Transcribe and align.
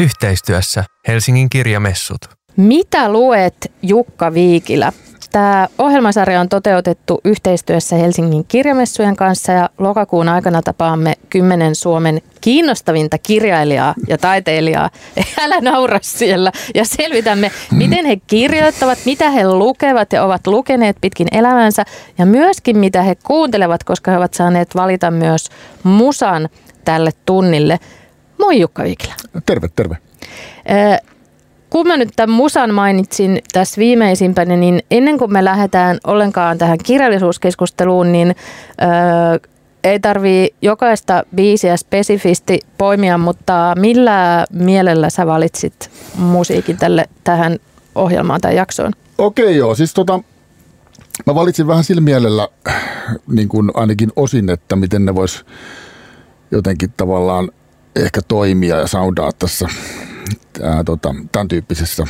Yhteistyössä 0.00 0.84
Helsingin 1.08 1.50
kirjamessut. 1.50 2.18
Mitä 2.56 3.12
luet 3.12 3.72
Jukka 3.82 4.34
Viikilä? 4.34 4.92
Tämä 5.32 5.68
ohjelmasarja 5.78 6.40
on 6.40 6.48
toteutettu 6.48 7.20
yhteistyössä 7.24 7.96
Helsingin 7.96 8.44
kirjamessujen 8.44 9.16
kanssa 9.16 9.52
ja 9.52 9.70
lokakuun 9.78 10.28
aikana 10.28 10.62
tapaamme 10.62 11.14
kymmenen 11.30 11.74
Suomen 11.74 12.20
kiinnostavinta 12.40 13.18
kirjailijaa 13.18 13.94
ja 14.08 14.18
taiteilijaa. 14.18 14.90
Älä 15.42 15.60
naura 15.60 15.98
siellä. 16.02 16.52
Ja 16.74 16.84
selvitämme, 16.84 17.50
miten 17.70 18.06
he 18.06 18.16
kirjoittavat, 18.26 18.98
mitä 19.04 19.30
he 19.30 19.48
lukevat 19.48 20.12
ja 20.12 20.24
ovat 20.24 20.46
lukeneet 20.46 20.96
pitkin 21.00 21.28
elämänsä 21.32 21.84
ja 22.18 22.26
myöskin 22.26 22.78
mitä 22.78 23.02
he 23.02 23.14
kuuntelevat, 23.14 23.84
koska 23.84 24.10
he 24.10 24.16
ovat 24.16 24.34
saaneet 24.34 24.74
valita 24.74 25.10
myös 25.10 25.48
musan 25.82 26.48
tälle 26.84 27.10
tunnille. 27.26 27.78
Moi 28.40 28.60
Jukka 28.60 28.82
Viikilä. 28.82 29.14
Terve, 29.46 29.68
terve. 29.76 29.96
Kun 31.70 31.86
mä 31.86 31.96
nyt 31.96 32.08
tämän 32.16 32.36
musan 32.36 32.74
mainitsin 32.74 33.38
tässä 33.52 33.78
viimeisimpänä, 33.78 34.56
niin 34.56 34.82
ennen 34.90 35.18
kuin 35.18 35.32
me 35.32 35.44
lähdetään 35.44 35.98
ollenkaan 36.06 36.58
tähän 36.58 36.78
kirjallisuuskeskusteluun, 36.84 38.12
niin 38.12 38.34
ei 39.84 40.00
tarvii 40.00 40.54
jokaista 40.62 41.24
biisiä 41.34 41.76
spesifisti 41.76 42.60
poimia, 42.78 43.18
mutta 43.18 43.74
millä 43.78 44.46
mielellä 44.52 45.10
sä 45.10 45.26
valitsit 45.26 45.90
musiikin 46.14 46.76
tälle, 46.76 47.04
tähän 47.24 47.58
ohjelmaan 47.94 48.40
tai 48.40 48.56
jaksoon? 48.56 48.92
Okei 49.18 49.56
joo, 49.56 49.74
siis 49.74 49.94
tota, 49.94 50.20
mä 51.26 51.34
valitsin 51.34 51.66
vähän 51.66 51.84
sillä 51.84 52.00
mielellä 52.00 52.48
niin 53.26 53.48
kuin 53.48 53.70
ainakin 53.74 54.12
osin, 54.16 54.50
että 54.50 54.76
miten 54.76 55.04
ne 55.04 55.14
vois 55.14 55.44
jotenkin 56.50 56.92
tavallaan 56.96 57.50
ehkä 57.96 58.20
toimia 58.28 58.76
ja 58.76 58.86
soundaa 58.86 59.32
tässä 59.38 59.68
ää, 60.62 60.84
tota, 60.84 61.14
tämän 61.32 61.48
tyyppisessä 61.48 62.04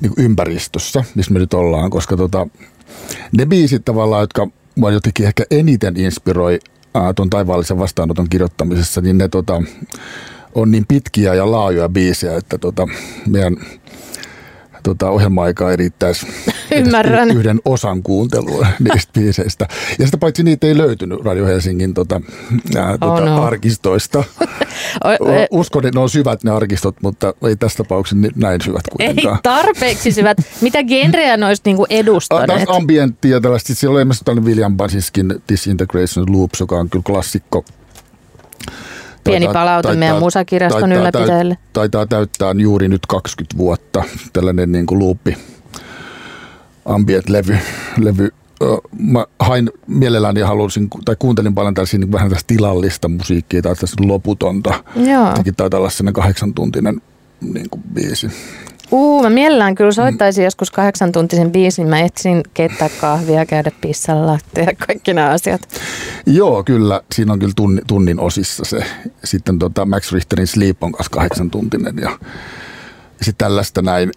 niin 0.00 0.12
ympäristössä, 0.16 1.04
missä 1.14 1.32
me 1.32 1.38
nyt 1.38 1.54
ollaan, 1.54 1.90
koska 1.90 2.16
tota, 2.16 2.46
ne 3.36 3.46
biisit 3.46 3.84
tavallaan, 3.84 4.22
jotka 4.22 4.48
mua 4.74 4.90
jotenkin 4.90 5.26
ehkä 5.26 5.44
eniten 5.50 5.96
inspiroi 5.96 6.58
ää, 6.94 7.12
tuon 7.12 7.30
taivaallisen 7.30 7.78
vastaanoton 7.78 8.28
kirjoittamisessa, 8.28 9.00
niin 9.00 9.18
ne 9.18 9.28
tota, 9.28 9.62
on 10.54 10.70
niin 10.70 10.86
pitkiä 10.88 11.34
ja 11.34 11.50
laajoja 11.50 11.88
biisejä, 11.88 12.36
että 12.36 12.58
tota, 12.58 12.88
meidän 13.26 13.56
tota, 14.82 15.10
ohjelma-aikaa 15.10 15.70
ei 15.70 15.76
riittäisi 15.76 16.26
Ymmärrän. 16.76 17.30
yhden 17.30 17.60
osan 17.64 18.02
kuuntelua 18.02 18.66
niistä 18.92 19.12
biiseistä. 19.20 19.68
Ja 19.98 20.04
sitä 20.04 20.18
paitsi 20.18 20.42
niitä 20.42 20.66
ei 20.66 20.78
löytynyt 20.78 21.20
Radio 21.24 21.46
Helsingin 21.46 21.94
tota, 21.94 22.20
ää, 22.76 22.90
Oh 22.92 22.98
tota, 22.98 23.24
no. 23.24 23.42
arkistoista. 23.44 24.24
Uskon, 25.50 25.86
että 25.86 25.98
ne 25.98 26.02
on 26.02 26.10
syvät 26.10 26.44
ne 26.44 26.50
arkistot, 26.50 26.96
mutta 27.02 27.34
ei 27.48 27.56
tässä 27.56 27.76
tapauksessa 27.84 28.28
näin 28.36 28.60
syvät 28.60 28.82
Ei 28.98 29.06
kuitenkaan. 29.06 29.38
tarpeeksi 29.42 30.12
syvät. 30.12 30.36
Mitä 30.60 30.82
genreä 30.84 31.36
ne 31.36 31.46
olisi 31.46 31.62
niinku 31.64 31.82
Ah, 31.82 31.86
edustaneet? 31.90 32.58
Tässä 32.60 32.74
ambienttia 32.76 33.40
tällaista. 33.40 33.74
Siellä 33.74 33.94
oli 33.94 34.00
esimerkiksi 34.00 34.24
tällainen 34.24 34.48
William 34.48 34.76
Basiskin 34.76 35.34
Disintegration 35.48 36.32
Loops, 36.32 36.60
joka 36.60 36.76
on 36.76 36.90
kyllä 36.90 37.02
klassikko. 37.06 37.64
Pieni 39.30 39.46
Taitaa- 39.46 39.62
palaute 39.62 39.88
taitaa- 39.88 39.98
meidän 39.98 40.18
musakirjaston 40.18 40.80
taitaa- 40.90 40.98
ylläpitäjille. 41.00 41.58
Taitaa 41.72 42.06
täyttää 42.06 42.54
juuri 42.58 42.88
nyt 42.88 43.06
20 43.06 43.58
vuotta 43.58 44.04
tällainen 44.32 44.72
niin 44.72 44.86
kuin 44.86 44.98
loopi 44.98 45.36
ambient-levy. 46.84 47.58
Levy. 47.96 48.30
Mä 48.98 49.26
hain 49.40 49.70
mielelläni 49.86 50.40
ja 50.40 50.46
halusin, 50.46 50.88
tai 51.04 51.16
kuuntelin 51.18 51.54
paljon 51.54 51.74
tällaisia 51.74 51.98
niin 52.00 52.12
vähän 52.12 52.30
tästä 52.30 52.46
tilallista 52.46 53.08
musiikkia 53.08 53.62
tai 53.62 53.74
tästä 53.74 54.02
loputonta. 54.06 54.74
Joo. 54.96 55.34
Taitaa 55.56 55.78
olla 55.78 55.90
sellainen 55.90 56.14
kahdeksan 56.14 56.54
tuntinen 56.54 57.00
niin 57.40 57.70
kuin 57.70 57.82
biisi. 57.94 58.28
Uu, 58.90 59.22
mä 59.22 59.30
mielellään 59.30 59.74
kyllä 59.74 59.92
soittaisin 59.92 60.44
joskus 60.44 60.70
kahdeksan 60.70 61.12
tuntisen 61.12 61.52
biisin. 61.52 61.88
Mä 61.88 62.00
etsin 62.00 62.42
keittää 62.54 62.88
kahvia, 63.00 63.46
käydä 63.46 63.70
pissalla, 63.80 64.38
tehdä 64.54 64.72
kaikki 64.86 65.14
nämä 65.14 65.30
asiat. 65.30 65.60
Joo, 66.26 66.64
kyllä. 66.64 67.00
Siinä 67.14 67.32
on 67.32 67.38
kyllä 67.38 67.52
tunnin, 67.56 67.84
tunnin 67.86 68.20
osissa 68.20 68.64
se. 68.64 68.84
Sitten 69.24 69.58
tota 69.58 69.86
Max 69.86 70.12
Richterin 70.12 70.46
Sleep 70.46 70.82
on 70.82 70.92
kanssa 70.92 71.10
kahdeksan 71.10 71.50
tuntinen 71.50 71.94
ja 72.00 72.18
sitten 73.22 73.46
tällaista 73.46 73.82
näin. 73.82 74.12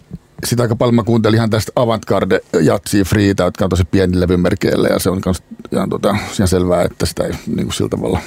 Sitten 0.45 0.63
aika 0.63 0.75
paljon 0.75 0.95
mä 0.95 1.03
kuuntelin 1.03 1.37
ihan 1.37 1.49
tästä 1.49 1.71
Avantgarde 1.75 2.39
Jatsi 2.61 3.03
Freeta, 3.03 3.43
jotka 3.43 3.65
on 3.65 3.69
tosi 3.69 3.83
pieni 3.85 4.19
levymerkeillä 4.19 4.87
ja 4.87 4.99
se 4.99 5.09
on 5.09 5.21
kans 5.21 5.43
ihan, 5.71 5.89
tota, 5.89 6.15
ihan 6.37 6.47
selvää, 6.47 6.83
että 6.83 7.05
sitä 7.05 7.23
ei 7.23 7.31
niin 7.47 7.65
kuin 7.65 7.73
sillä 7.73 7.89
tavalla 7.89 8.19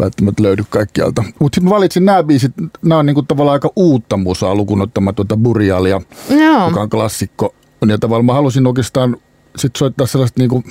välttämättä 0.00 0.42
löydy 0.42 0.64
kaikkialta. 0.70 1.24
Mutta 1.38 1.56
sitten 1.56 1.70
valitsin 1.70 2.04
nämä 2.04 2.22
biisit, 2.22 2.52
nämä 2.82 2.98
on 2.98 3.06
niin 3.06 3.14
kuin 3.14 3.26
tavallaan 3.26 3.52
aika 3.52 3.70
uutta 3.76 4.16
musaa 4.16 4.54
lukuun 4.54 4.82
ottamatta 4.82 5.24
tuota 5.24 5.42
Burialia, 5.42 6.00
Joo. 6.30 6.68
joka 6.68 6.80
on 6.80 6.90
klassikko. 6.90 7.54
Ja 7.88 7.98
tavallaan 7.98 8.24
mä 8.24 8.32
halusin 8.32 8.66
oikeastaan 8.66 9.16
sit 9.56 9.76
soittaa 9.76 10.06
sellaista 10.06 10.40
niinku, 10.40 10.64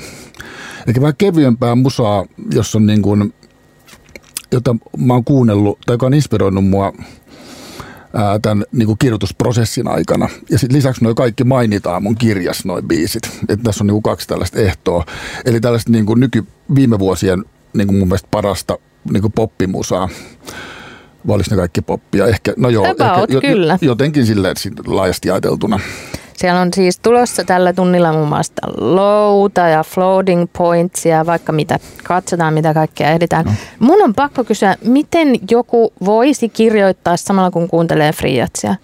ehkä 0.87 1.01
vähän 1.01 1.15
kevyempää 1.17 1.75
musaa, 1.75 2.25
jos 2.53 2.75
on 2.75 2.85
niin 2.85 3.01
kuin, 3.01 3.33
jota 4.51 4.75
mä 4.97 5.13
oon 5.13 5.23
kuunnellut 5.23 5.79
tai 5.85 5.93
joka 5.93 6.05
on 6.05 6.13
inspiroinut 6.13 6.65
mua 6.65 6.93
ää, 8.13 8.39
tämän 8.39 8.65
niin 8.71 8.85
kuin 8.85 8.97
kirjoitusprosessin 8.97 9.87
aikana. 9.87 10.29
Ja 10.49 10.59
sitten 10.59 10.77
lisäksi 10.77 11.03
noin 11.03 11.15
kaikki 11.15 11.43
mainitaan 11.43 12.03
mun 12.03 12.15
kirjas, 12.15 12.65
noin 12.65 12.87
biisit. 12.87 13.23
Et 13.49 13.59
tässä 13.63 13.83
on 13.83 13.87
niin 13.87 13.95
kuin 13.95 14.03
kaksi 14.03 14.27
tällaista 14.27 14.59
ehtoa. 14.59 15.05
Eli 15.45 15.61
tällaista 15.61 15.91
niin 15.91 16.05
kuin 16.05 16.19
nyky, 16.19 16.45
viime 16.75 16.99
vuosien 16.99 17.45
niin 17.73 17.87
kuin 17.87 17.97
mun 17.97 18.07
mielestä 18.07 18.27
parasta 18.31 18.77
niin 19.09 19.21
kuin 19.21 19.33
poppimusaa. 19.33 20.09
Vai 21.27 21.35
olis 21.35 21.51
ne 21.51 21.57
kaikki 21.57 21.81
poppia? 21.81 22.27
Ehkä, 22.27 22.53
no 22.57 22.69
joo, 22.69 22.85
ehkä, 22.85 23.05
kyllä. 23.41 23.77
jotenkin 23.81 24.25
silleen 24.25 24.57
sit 24.57 24.87
laajasti 24.87 25.31
ajateltuna. 25.31 25.79
Siellä 26.39 26.61
on 26.61 26.73
siis 26.73 26.99
tulossa 26.99 27.43
tällä 27.43 27.73
tunnilla 27.73 28.13
muun 28.13 28.27
muassa 28.27 28.53
louta 28.77 29.61
ja 29.61 29.83
floating 29.83 30.45
pointsia 30.57 31.15
ja 31.15 31.25
vaikka 31.25 31.51
mitä. 31.51 31.79
Katsotaan, 32.03 32.53
mitä 32.53 32.73
kaikkea 32.73 33.09
ehditään. 33.09 33.45
No. 33.45 33.51
Mun 33.79 34.03
on 34.03 34.13
pakko 34.13 34.43
kysyä, 34.43 34.75
miten 34.83 35.35
joku 35.51 35.93
voisi 36.05 36.49
kirjoittaa 36.49 37.17
samalla 37.17 37.51
kun 37.51 37.67
kuuntelee 37.67 38.13
friatsia? 38.13 38.75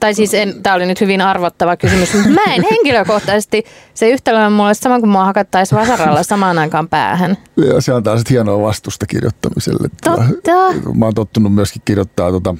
Tai 0.00 0.14
siis, 0.14 0.32
tämä 0.62 0.76
oli 0.76 0.86
nyt 0.86 1.00
hyvin 1.00 1.20
arvottava 1.20 1.76
kysymys, 1.76 2.14
mutta 2.14 2.28
mä 2.28 2.54
en 2.54 2.64
henkilökohtaisesti, 2.70 3.64
se 3.94 4.10
yhtälö 4.10 4.46
on 4.46 4.52
mulle 4.52 4.74
sama 4.74 5.00
kuin 5.00 5.10
mua 5.10 5.24
hakattaisiin 5.24 5.80
vasaralla 5.80 6.22
samaan 6.22 6.58
aikaan 6.58 6.88
päähän. 6.88 7.38
Ja 7.56 7.80
se 7.80 7.92
antaa 7.92 8.16
sitten 8.16 8.34
hienoa 8.34 8.62
vastusta 8.62 9.06
kirjoittamiselle. 9.06 9.88
Totta. 10.04 10.52
Mä 10.94 11.04
oon 11.04 11.14
tottunut 11.14 11.54
myöskin 11.54 11.82
kirjoittaa 11.84 12.30
tota, 12.30 12.54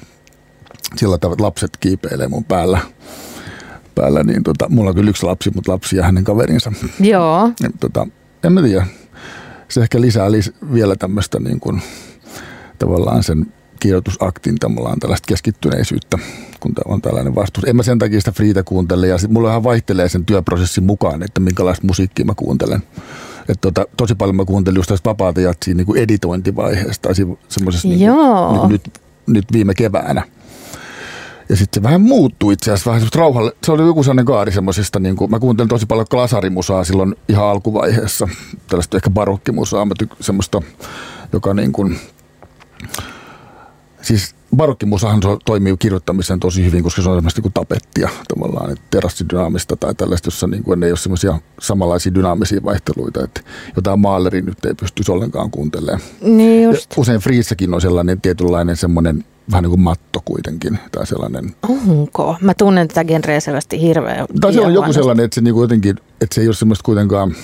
sillä 0.95 1.17
tavalla, 1.17 1.33
että 1.35 1.43
lapset 1.43 1.77
kiipeilee 1.79 2.27
mun 2.27 2.45
päällä. 2.45 2.79
päällä 3.95 4.23
niin 4.23 4.43
tota, 4.43 4.69
mulla 4.69 4.89
on 4.89 4.95
kyllä 4.95 5.09
yksi 5.09 5.25
lapsi, 5.25 5.51
mutta 5.55 5.71
lapsi 5.71 5.97
ja 5.97 6.03
hänen 6.03 6.23
kaverinsa. 6.23 6.71
Joo. 6.99 7.51
Ja, 7.63 7.69
tota, 7.79 8.07
en 8.43 8.53
mä 8.53 8.61
tiedä. 8.61 8.87
Se 9.67 9.81
ehkä 9.81 10.01
lisää 10.01 10.29
lis- 10.29 10.73
vielä 10.73 10.95
tämmöistä 10.95 11.39
niin 11.39 11.59
kuin, 11.59 11.81
tavallaan 12.79 13.23
sen 13.23 13.53
kirjoitusaktin 13.79 14.55
tavallaan 14.55 14.99
tällaista 14.99 15.27
keskittyneisyyttä, 15.27 16.17
kun 16.59 16.73
on 16.85 17.01
tällainen 17.01 17.35
vastuus. 17.35 17.65
En 17.65 17.75
mä 17.75 17.83
sen 17.83 17.99
takia 17.99 18.19
sitä 18.19 18.31
Friitä 18.31 18.63
kuuntele 18.63 19.07
ja 19.07 19.17
sit 19.17 19.31
mulla 19.31 19.47
vähän 19.47 19.63
vaihtelee 19.63 20.09
sen 20.09 20.25
työprosessin 20.25 20.83
mukaan, 20.83 21.23
että 21.23 21.39
minkälaista 21.39 21.87
musiikkia 21.87 22.25
mä 22.25 22.33
kuuntelen. 22.35 22.83
Et 23.49 23.61
tota, 23.61 23.85
tosi 23.97 24.15
paljon 24.15 24.35
mä 24.35 24.45
kuuntelin 24.45 24.77
just 24.77 24.89
tästä 24.89 25.09
vapaata 25.09 25.41
jatsia 25.41 25.75
niin 25.75 25.85
kuin 25.85 26.01
editointivaiheesta 26.01 27.09
tai 27.09 27.15
semmoisessa 27.47 27.87
niin 27.87 27.99
kuin, 27.99 28.51
niin 28.51 28.59
kuin 28.59 28.71
nyt, 28.71 28.81
nyt 29.27 29.45
viime 29.53 29.73
keväänä. 29.73 30.23
Ja 31.49 31.55
sitten 31.55 31.81
se 31.81 31.83
vähän 31.83 32.01
muuttui 32.01 32.53
itse 32.53 32.71
asiassa 32.71 32.91
vähän 32.91 33.07
rauhalle. 33.15 33.51
Se 33.63 33.71
oli 33.71 33.81
joku 33.81 34.03
sellainen 34.03 34.25
kaari 34.25 34.51
semmoisista, 34.51 34.99
niin 34.99 35.15
kuin, 35.15 35.31
mä 35.31 35.39
kuuntelin 35.39 35.69
tosi 35.69 35.85
paljon 35.85 36.07
klasarimusaa 36.11 36.83
silloin 36.83 37.15
ihan 37.29 37.45
alkuvaiheessa. 37.45 38.27
Tällaista 38.67 38.97
ehkä 38.97 39.09
barokkimusaa, 39.09 39.85
mä 39.85 39.93
tyk- 40.03 40.15
semmoista, 40.21 40.61
joka 41.33 41.53
niin 41.53 41.71
kuin, 41.71 41.99
siis 44.01 44.35
barokkimusahan 44.55 45.21
toimii 45.45 45.77
kirjoittamiseen 45.79 46.39
tosi 46.39 46.65
hyvin, 46.65 46.83
koska 46.83 47.01
se 47.01 47.09
on 47.09 47.17
semmoista 47.17 47.39
niin 47.39 47.43
kuin 47.43 47.53
tapettia 47.53 48.09
tavallaan, 48.27 48.71
että 48.71 48.83
terassidynaamista 48.91 49.75
tai 49.75 49.95
tällaista, 49.95 50.27
jossa 50.27 50.47
niin 50.47 50.63
kuin 50.63 50.83
ei 50.83 50.91
ole 50.91 50.97
semmoisia 50.97 51.39
samanlaisia 51.61 52.13
dynaamisia 52.13 52.63
vaihteluita, 52.63 53.23
että 53.23 53.41
jotain 53.75 53.99
maaleria 53.99 54.41
nyt 54.41 54.65
ei 54.65 54.73
pystyisi 54.73 55.11
ollenkaan 55.11 55.51
kuuntelemaan. 55.51 56.01
Niin 56.21 56.63
Ja 56.63 56.69
just. 56.69 56.97
usein 56.97 57.19
Friissäkin 57.19 57.73
on 57.73 57.81
sellainen 57.81 58.21
tietynlainen 58.21 58.77
semmoinen 58.77 59.25
vähän 59.51 59.63
niin 59.63 59.69
kuin 59.69 59.81
matto 59.81 60.21
kuitenkin, 60.25 60.79
tai 60.91 61.07
sellainen 61.07 61.55
Onko? 61.69 62.35
Mä 62.41 62.53
tunnen 62.53 62.87
tätä 62.87 63.03
genreä 63.03 63.39
selvästi 63.39 63.81
hirveän 63.81 64.25
tai 64.41 64.53
se 64.53 64.61
on 64.61 64.73
joku 64.73 64.93
sellainen, 64.93 65.25
että 65.25 65.35
se 65.35 65.41
niinku 65.41 65.61
jotenkin, 65.61 65.95
että 66.21 66.35
se 66.35 66.41
ei 66.41 66.47
ole 66.47 66.55
semmoista 66.55 66.83
kuitenkaan, 66.83 67.35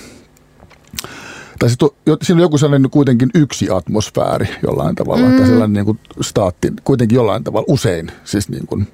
tai 1.77 1.89
jo- 2.05 2.17
siinä 2.21 2.37
on 2.37 2.41
joku 2.41 2.57
sellainen 2.57 2.91
kuitenkin 2.91 3.29
yksi 3.33 3.69
atmosfääri 3.69 4.47
jollain 4.63 4.95
tavalla, 4.95 5.25
mm. 5.25 5.37
tai 5.37 5.45
sellainen 5.45 5.73
niinku 5.73 5.97
staatti, 6.21 6.73
kuitenkin 6.83 7.15
jollain 7.15 7.43
tavalla 7.43 7.65
usein, 7.69 8.11
siis 8.23 8.49
niin 8.49 8.67
kuin, 8.67 8.87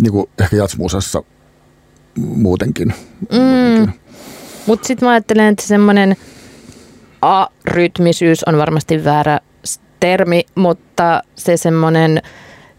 niin 0.00 0.12
kuin 0.12 0.30
ehkä 0.38 0.56
jatsmusassa 0.56 1.22
muutenkin. 2.16 2.94
Mm. 3.32 3.92
Mutta 4.66 4.86
sitten 4.86 5.06
mä 5.06 5.12
ajattelen, 5.12 5.46
että 5.46 5.66
semmoinen 5.66 6.16
arytmisyys 7.22 8.44
on 8.44 8.58
varmasti 8.58 9.04
väärä 9.04 9.40
termi, 10.00 10.42
mutta 10.54 11.22
se 11.36 11.56
semmoinen 11.56 12.22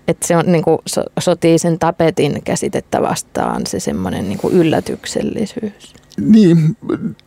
että 0.07 0.27
se 0.27 0.37
on 0.37 0.45
niin 0.45 0.63
kuin, 0.63 0.79
so, 0.85 1.03
sotii 1.19 1.57
sen 1.57 1.79
tapetin 1.79 2.43
käsitettä 2.43 3.01
vastaan 3.01 3.61
se 3.67 3.79
semmoinen 3.79 4.29
niin 4.29 4.39
kuin 4.39 4.53
yllätyksellisyys. 4.53 5.93
Niin, 6.25 6.77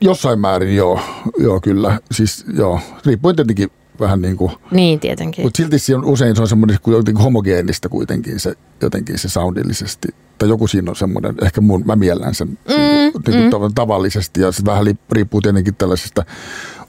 jossain 0.00 0.40
määrin 0.40 0.76
joo, 0.76 1.00
joo 1.38 1.60
kyllä. 1.60 2.00
Siis 2.12 2.44
joo, 2.56 2.80
riippuen 3.06 3.36
tietenkin 3.36 3.70
vähän 4.00 4.22
niin 4.22 4.36
kuin... 4.36 4.52
Niin, 4.70 5.00
tietenkin. 5.00 5.44
Mutta 5.44 5.56
silti 5.56 5.78
se 5.78 5.96
on, 5.96 6.04
usein 6.04 6.36
se 6.36 6.42
on 6.42 6.48
semmoinen 6.48 6.78
jotenkin 6.86 7.24
homogeenista 7.24 7.88
kuitenkin 7.88 8.40
se, 8.40 8.54
jotenkin 8.82 9.18
se 9.18 9.28
soundillisesti. 9.28 10.08
Tai 10.38 10.48
joku 10.48 10.66
siinä 10.66 10.90
on 10.90 10.96
semmoinen, 10.96 11.34
ehkä 11.42 11.60
mun, 11.60 11.82
mä 11.86 11.96
miellän 11.96 12.34
sen 12.34 12.48
mm, 12.48 12.56
niin 12.76 13.12
kuin, 13.12 13.22
niin 13.26 13.50
kuin 13.50 13.62
mm. 13.62 13.74
tavallisesti. 13.74 14.40
Ja 14.40 14.52
se 14.52 14.64
vähän 14.64 14.86
riippuu 15.12 15.40
tietenkin 15.40 15.74
tällaisista 15.74 16.24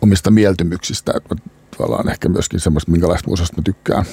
omista 0.01 0.31
mieltymyksistä. 0.31 1.13
Että 1.15 1.35
tavallaan 1.77 2.09
ehkä 2.09 2.29
myöskin 2.29 2.59
semmoista, 2.59 2.91
minkälaista 2.91 3.29
musasta 3.29 3.57
mä 3.57 3.63
tykkään. 3.63 4.05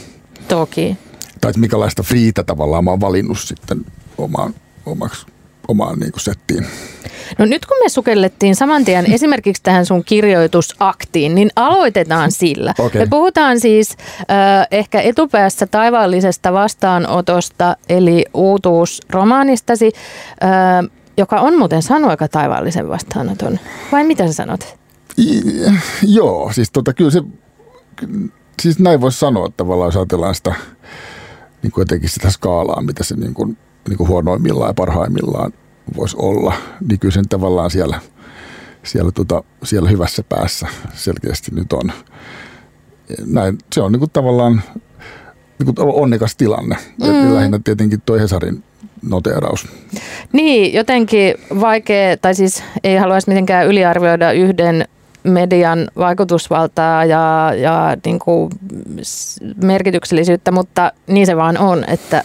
Toki. 0.49 0.97
Tai 1.41 1.51
että 1.51 1.61
minkälaista 1.61 2.03
friitä 2.03 2.43
tavallaan 2.43 2.85
mä 2.85 2.91
oon 2.91 3.01
valinnut 3.01 3.39
sitten 3.39 3.87
omaan, 4.19 4.55
omaksi 4.87 5.27
omaan 5.73 5.99
niin 5.99 6.13
kuin 6.13 6.21
settiin. 6.21 6.67
No 7.39 7.45
nyt 7.45 7.67
kun 7.67 7.77
me 7.83 7.89
sukellettiin 7.89 8.57
saman 8.57 8.85
tien 8.85 9.13
esimerkiksi 9.15 9.63
tähän 9.63 9.87
sun 9.87 10.05
kirjoitusaktiin, 10.05 11.35
niin 11.35 11.51
aloitetaan 11.57 12.33
sillä. 12.33 12.75
Okay. 12.79 13.01
Me 13.01 13.07
puhutaan 13.11 13.61
siis 13.61 13.97
äh, 14.21 14.67
ehkä 14.71 15.01
etupäässä 15.01 15.67
taivaallisesta 15.67 16.53
vastaanotosta, 16.53 17.77
eli 17.89 18.25
uutuusromaanistasi, 18.35 19.93
äh, 20.45 20.91
joka 21.17 21.41
on 21.41 21.59
muuten 21.59 21.83
sanonut 21.83 22.11
aika 22.11 22.29
taivaallisen 22.29 22.89
vastaanoton. 22.89 23.59
Vai 23.93 24.05
mitä 24.05 24.27
sä 24.27 24.33
sanot? 24.33 24.77
I, 25.19 25.41
joo, 26.03 26.53
siis 26.55 26.71
tota, 26.73 26.95
kyllä 26.95 27.11
se, 27.11 27.23
siis 28.63 28.79
näin 28.79 29.01
voisi 29.01 29.19
sanoa 29.19 29.49
tavallaan, 29.57 29.89
jos 29.89 29.97
ajatellaan 29.97 30.35
sitä, 30.35 30.55
niin 31.63 31.73
kuin 31.73 31.83
jotenkin 31.83 32.09
sitä 32.09 32.31
skaalaa, 32.31 32.83
mitä 32.83 33.05
se 33.05 33.17
niin 33.17 33.35
kuin 33.35 33.59
niin 33.89 33.97
kuin 33.99 34.09
huonoimmillaan 34.09 34.71
ja 34.71 34.75
parhaimmillaan 34.75 35.53
voisi 35.97 36.17
olla, 36.19 36.55
niin 36.89 36.99
kyllä 36.99 37.15
sen 37.15 37.29
tavallaan 37.29 37.71
siellä, 37.71 38.01
siellä, 38.83 39.13
tota, 39.13 39.45
siellä 39.65 39.91
hyvässä 39.91 40.23
päässä 40.29 40.69
selkeästi 40.95 41.51
nyt 41.55 41.73
on. 41.73 41.93
Näin, 43.27 43.59
se 43.73 43.81
on 43.81 43.93
niin 43.93 44.01
kuin 44.01 44.11
tavallaan 44.11 44.63
niin 45.59 45.75
kuin 45.75 45.89
onnekas 45.95 46.37
tilanne. 46.37 46.77
Mm. 47.01 47.35
lähinnä 47.35 47.61
tietenkin 47.65 48.03
tuo 48.07 48.19
Hesarin 48.19 48.65
noteeraus. 49.03 49.69
Niin, 50.33 50.75
jotenkin 50.75 51.35
vaikea, 51.61 52.17
tai 52.17 52.35
siis 52.35 52.63
ei 52.85 52.97
haluaisi 52.97 53.29
mitenkään 53.29 53.67
yliarvioida 53.67 54.33
yhden 54.33 54.89
median 55.25 55.89
vaikutusvaltaa 55.97 57.05
ja, 57.05 57.53
ja 57.57 57.97
niin 58.05 58.19
kuin 58.19 58.51
merkityksellisyyttä, 59.63 60.53
mutta 60.53 60.93
niin 61.07 61.27
se 61.27 61.37
vaan 61.37 61.59
on, 61.59 61.85
että 61.89 62.25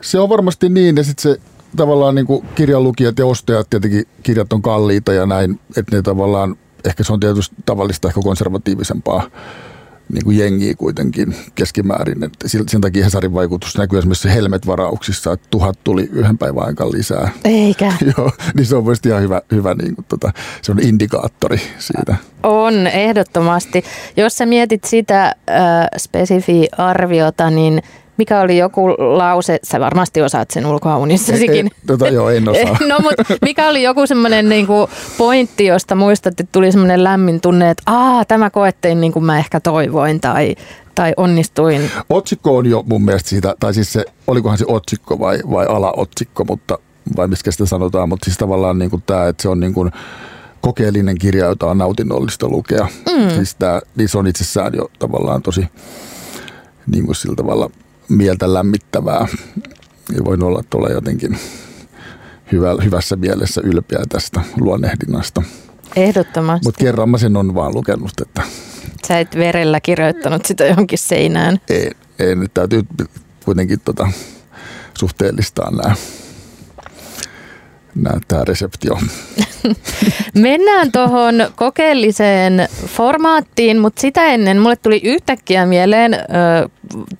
se 0.00 0.18
on 0.18 0.28
varmasti 0.28 0.68
niin, 0.68 0.96
ja 0.96 1.04
sitten 1.04 1.22
se 1.22 1.40
tavallaan 1.76 2.14
niin 2.14 2.26
kuin 2.26 2.46
kirjanlukijat 2.54 3.18
ja 3.18 3.26
ostajat, 3.26 3.70
tietenkin 3.70 4.04
kirjat 4.22 4.52
on 4.52 4.62
kalliita 4.62 5.12
ja 5.12 5.26
näin, 5.26 5.60
että 5.76 5.96
ne 5.96 6.02
tavallaan, 6.02 6.56
ehkä 6.84 7.04
se 7.04 7.12
on 7.12 7.20
tietysti 7.20 7.56
tavallista 7.66 8.08
ehkä 8.08 8.20
konservatiivisempaa 8.24 9.30
niin 10.12 10.24
kuin 10.24 10.38
jengiä 10.38 10.74
kuitenkin 10.74 11.36
keskimäärin. 11.54 12.24
Että 12.24 12.48
sen 12.48 12.80
takia 12.80 13.04
Hesarin 13.04 13.34
vaikutus 13.34 13.78
näkyy 13.78 13.98
esimerkiksi 13.98 14.34
Helmet-varauksissa, 14.34 15.32
että 15.32 15.46
tuhat 15.50 15.78
tuli 15.84 16.08
yhden 16.12 16.38
päivän 16.38 16.66
aikaan 16.66 16.92
lisää. 16.92 17.30
Eikä. 17.44 17.92
Joo, 18.16 18.32
niin 18.54 18.66
se 18.66 18.76
on 18.76 18.82
mielestäni 18.82 19.10
ihan 19.10 19.22
hyvä, 19.22 19.42
hyvä 19.52 19.74
niin 19.74 19.94
kuin, 19.94 20.04
tota, 20.08 20.32
se 20.62 20.72
on 20.72 20.80
indikaattori 20.80 21.60
siitä. 21.78 22.16
On, 22.42 22.86
ehdottomasti. 22.86 23.84
Jos 24.16 24.36
sä 24.36 24.46
mietit 24.46 24.84
sitä 24.84 25.26
äh, 25.26 25.34
spesifiä 25.98 26.68
arviota, 26.78 27.50
niin 27.50 27.82
mikä 28.20 28.40
oli 28.40 28.58
joku 28.58 28.88
lause, 28.98 29.58
sä 29.62 29.80
varmasti 29.80 30.22
osaat 30.22 30.50
sen 30.50 30.66
ulkoa 30.66 30.98
unissasikin. 30.98 31.70
tota, 31.86 32.08
joo, 32.08 32.30
en 32.30 32.48
osaa. 32.48 32.76
no, 32.88 32.98
mutta 32.98 33.24
mikä 33.42 33.68
oli 33.68 33.82
joku 33.82 34.06
semmoinen 34.06 34.48
niin 34.48 34.66
pointti, 35.18 35.66
josta 35.66 35.94
muistat, 35.94 36.40
että 36.40 36.52
tuli 36.52 36.72
semmoinen 36.72 37.04
lämmin 37.04 37.40
tunne, 37.40 37.70
että 37.70 37.82
Aa, 37.86 38.24
tämä 38.24 38.50
koettiin 38.50 39.00
niin 39.00 39.12
kuin 39.12 39.24
mä 39.24 39.38
ehkä 39.38 39.60
toivoin 39.60 40.20
tai, 40.20 40.54
tai 40.94 41.12
onnistuin. 41.16 41.90
Otsikko 42.10 42.56
on 42.56 42.66
jo 42.66 42.84
mun 42.86 43.04
mielestä 43.04 43.28
siitä, 43.28 43.54
tai 43.60 43.74
siis 43.74 43.92
se, 43.92 44.04
olikohan 44.26 44.58
se 44.58 44.64
otsikko 44.68 45.18
vai, 45.18 45.38
vai 45.50 45.66
alaotsikko, 45.66 46.44
mutta 46.44 46.78
vai 47.16 47.28
miskä 47.28 47.50
sitä 47.50 47.66
sanotaan, 47.66 48.08
mutta 48.08 48.24
siis 48.24 48.38
tavallaan 48.38 48.78
niin 48.78 48.90
kuin 48.90 49.02
tämä, 49.06 49.28
että 49.28 49.42
se 49.42 49.48
on 49.48 49.60
niin 49.60 49.74
kuin, 49.74 49.90
kokeellinen 50.60 51.18
kirja, 51.18 51.46
jota 51.46 51.66
on 51.66 51.78
nautinnollista 51.78 52.48
lukea. 52.48 52.88
Mm. 53.16 53.30
Siis 53.30 53.54
tämä, 53.54 53.80
niin 53.96 54.08
se 54.08 54.18
on 54.18 54.26
itsessään 54.26 54.72
jo 54.74 54.90
tavallaan 54.98 55.42
tosi 55.42 55.66
niin 56.86 57.06
kuin 57.06 57.16
sillä 57.16 57.36
tavalla 57.36 57.70
mieltä 58.10 58.54
lämmittävää. 58.54 59.26
Ja 60.16 60.24
voin 60.24 60.42
olla 60.42 60.62
tuolla 60.70 60.88
jotenkin 60.88 61.38
hyvä, 62.52 62.76
hyvässä 62.84 63.16
mielessä 63.16 63.60
ylpeä 63.64 64.04
tästä 64.08 64.40
luonnehdinnasta. 64.60 65.42
Ehdottomasti. 65.96 66.66
Mutta 66.66 66.84
kerran 66.84 67.08
mä 67.08 67.18
sen 67.18 67.36
on 67.36 67.54
vaan 67.54 67.74
lukenut, 67.74 68.12
että... 68.22 68.42
Sä 69.08 69.18
et 69.18 69.36
verellä 69.36 69.80
kirjoittanut 69.80 70.46
sitä 70.46 70.66
johonkin 70.66 70.98
seinään. 70.98 71.60
Ei, 71.68 71.90
ei 72.18 72.36
nyt 72.36 72.54
täytyy 72.54 72.82
kuitenkin 73.44 73.80
tota, 73.84 74.10
suhteellistaa 74.98 75.70
nämä 75.70 75.94
tämä 78.28 78.44
reseptio. 78.44 78.98
Mennään 80.34 80.92
tuohon 80.92 81.34
kokeelliseen 81.56 82.68
formaattiin, 82.86 83.78
mutta 83.78 84.00
sitä 84.00 84.24
ennen 84.24 84.58
mulle 84.58 84.76
tuli 84.76 85.00
yhtäkkiä 85.04 85.66
mieleen 85.66 86.14
ö, 86.14 86.18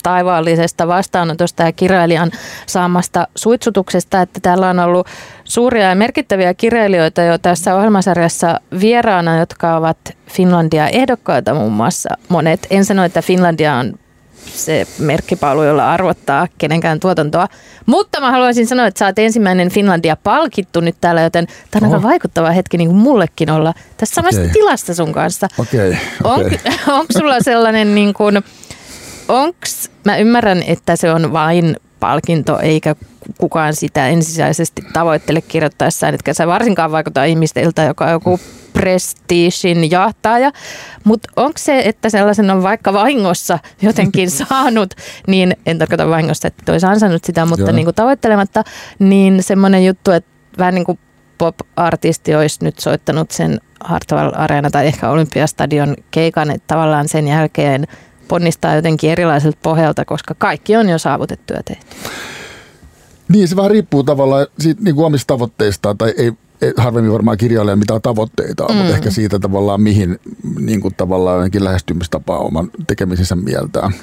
taivaallisesta 0.03 0.87
vastaanotosta 0.87 1.63
ja 1.63 1.71
kirjailijan 1.71 2.31
saamasta 2.65 3.27
suitsutuksesta, 3.35 4.21
että 4.21 4.39
täällä 4.39 4.69
on 4.69 4.79
ollut 4.79 5.07
suuria 5.43 5.89
ja 5.89 5.95
merkittäviä 5.95 6.53
kirjailijoita 6.53 7.21
jo 7.21 7.37
tässä 7.37 7.75
ohjelmasarjassa 7.75 8.59
vieraana, 8.81 9.39
jotka 9.39 9.77
ovat 9.77 9.97
Finlandia 10.29 10.87
ehdokkaita 10.87 11.53
muun 11.53 11.73
muassa 11.73 12.09
monet. 12.29 12.67
En 12.69 12.85
sano, 12.85 13.03
että 13.03 13.21
Finlandia 13.21 13.75
on 13.75 13.93
se 14.45 14.87
merkkipaalu, 14.99 15.63
jolla 15.63 15.93
arvottaa 15.93 16.47
kenenkään 16.57 16.99
tuotantoa. 16.99 17.47
Mutta 17.85 18.19
mä 18.19 18.31
haluaisin 18.31 18.67
sanoa, 18.67 18.87
että 18.87 18.99
sä 18.99 19.05
oot 19.05 19.19
ensimmäinen 19.19 19.69
Finlandia 19.69 20.15
palkittu 20.15 20.79
nyt 20.79 20.95
täällä, 21.01 21.21
joten 21.21 21.47
tämä 21.71 21.87
on 21.87 21.93
aika 21.93 22.07
vaikuttava 22.07 22.51
hetki 22.51 22.77
niin 22.77 22.89
kuin 22.89 22.99
mullekin 22.99 23.49
olla 23.49 23.73
tässä 23.97 24.15
samassa 24.15 24.41
okay. 24.41 24.53
tilassa 24.53 24.93
sun 24.93 25.13
kanssa. 25.13 25.47
Okei, 25.57 25.89
okay, 25.89 25.99
okay. 26.23 26.57
On, 26.87 26.93
onko 26.99 27.13
sulla 27.13 27.39
sellainen 27.39 27.95
niin 27.95 28.13
kuin, 28.13 28.43
onks, 29.27 29.89
mä 30.03 30.17
ymmärrän, 30.17 30.63
että 30.67 30.95
se 30.95 31.11
on 31.11 31.33
vain 31.33 31.75
palkinto, 32.01 32.59
eikä 32.59 32.95
kukaan 33.37 33.75
sitä 33.75 34.07
ensisijaisesti 34.07 34.81
tavoittele 34.93 35.41
kirjoittaessaan, 35.41 36.13
etkä 36.13 36.33
sä 36.33 36.47
varsinkaan 36.47 36.91
vaikuta 36.91 37.23
ihmisiltä, 37.23 37.83
joka 37.83 38.05
on 38.05 38.11
joku 38.11 38.39
prestiisin 38.73 39.91
jahtaaja. 39.91 40.51
Mutta 41.03 41.29
onko 41.35 41.57
se, 41.57 41.81
että 41.85 42.09
sellaisen 42.09 42.49
on 42.49 42.63
vaikka 42.63 42.93
vahingossa 42.93 43.59
jotenkin 43.81 44.31
saanut, 44.49 44.93
niin 45.27 45.55
en 45.65 45.77
tarkoita 45.77 46.09
vahingossa, 46.09 46.47
että 46.47 46.71
olisi 46.71 46.85
ansainnut 46.85 47.23
sitä, 47.23 47.45
mutta 47.45 47.71
niin 47.71 47.85
kuin 47.85 47.95
tavoittelematta, 47.95 48.63
niin 48.99 49.43
semmoinen 49.43 49.85
juttu, 49.85 50.11
että 50.11 50.29
vähän 50.57 50.75
niin 50.75 50.85
kuin 50.85 50.99
pop-artisti 51.37 52.35
olisi 52.35 52.57
nyt 52.63 52.79
soittanut 52.79 53.31
sen 53.31 53.59
Hartwell 53.83 54.31
Arena 54.35 54.69
tai 54.69 54.87
ehkä 54.87 55.09
Olympiastadion 55.09 55.95
keikan, 56.11 56.51
että 56.51 56.67
tavallaan 56.67 57.07
sen 57.07 57.27
jälkeen 57.27 57.87
ponnistaa 58.31 58.75
jotenkin 58.75 59.11
erilaiselta 59.11 59.57
pohjalta, 59.63 60.05
koska 60.05 60.35
kaikki 60.37 60.75
on 60.75 60.89
jo 60.89 60.97
saavutettu 60.97 61.53
ja 61.53 61.63
tehty. 61.65 61.95
Niin, 63.27 63.47
se 63.47 63.55
vähän 63.55 63.71
riippuu 63.71 64.03
tavallaan 64.03 64.47
siitä 64.59 64.83
niin 64.83 64.95
kuin 64.95 65.05
omista 65.05 65.33
tavoitteistaan, 65.33 65.97
tai 65.97 66.13
ei, 66.17 66.33
ei 66.61 66.73
harvemmin 66.77 67.13
varmaan 67.13 67.37
kirjailija 67.37 67.75
mitään 67.75 68.01
tavoitteita 68.01 68.67
mm. 68.67 68.75
mutta 68.75 68.93
ehkä 68.93 69.11
siitä 69.11 69.39
tavallaan 69.39 69.81
mihin 69.81 70.19
niin 70.59 70.81
kuin 70.81 70.95
tavallaan 70.95 71.37
jotenkin 71.37 71.63
lähestymistapaa 71.63 72.37
oman 72.37 72.71
tekemisensä 72.87 73.35
mieltään. 73.35 73.93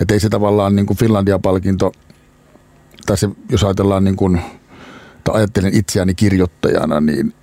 Että 0.00 0.14
ei 0.14 0.20
se 0.20 0.28
tavallaan 0.28 0.76
niin 0.76 0.86
kuin 0.86 0.96
Finlandia-palkinto, 0.96 1.92
tai 3.06 3.16
se, 3.16 3.28
jos 3.50 3.64
ajatellaan 3.64 4.04
niin 4.04 4.16
kuin, 4.16 4.40
tai 5.24 5.34
ajattelen 5.34 5.74
itseäni 5.74 6.14
kirjoittajana, 6.14 7.00
niin, 7.00 7.34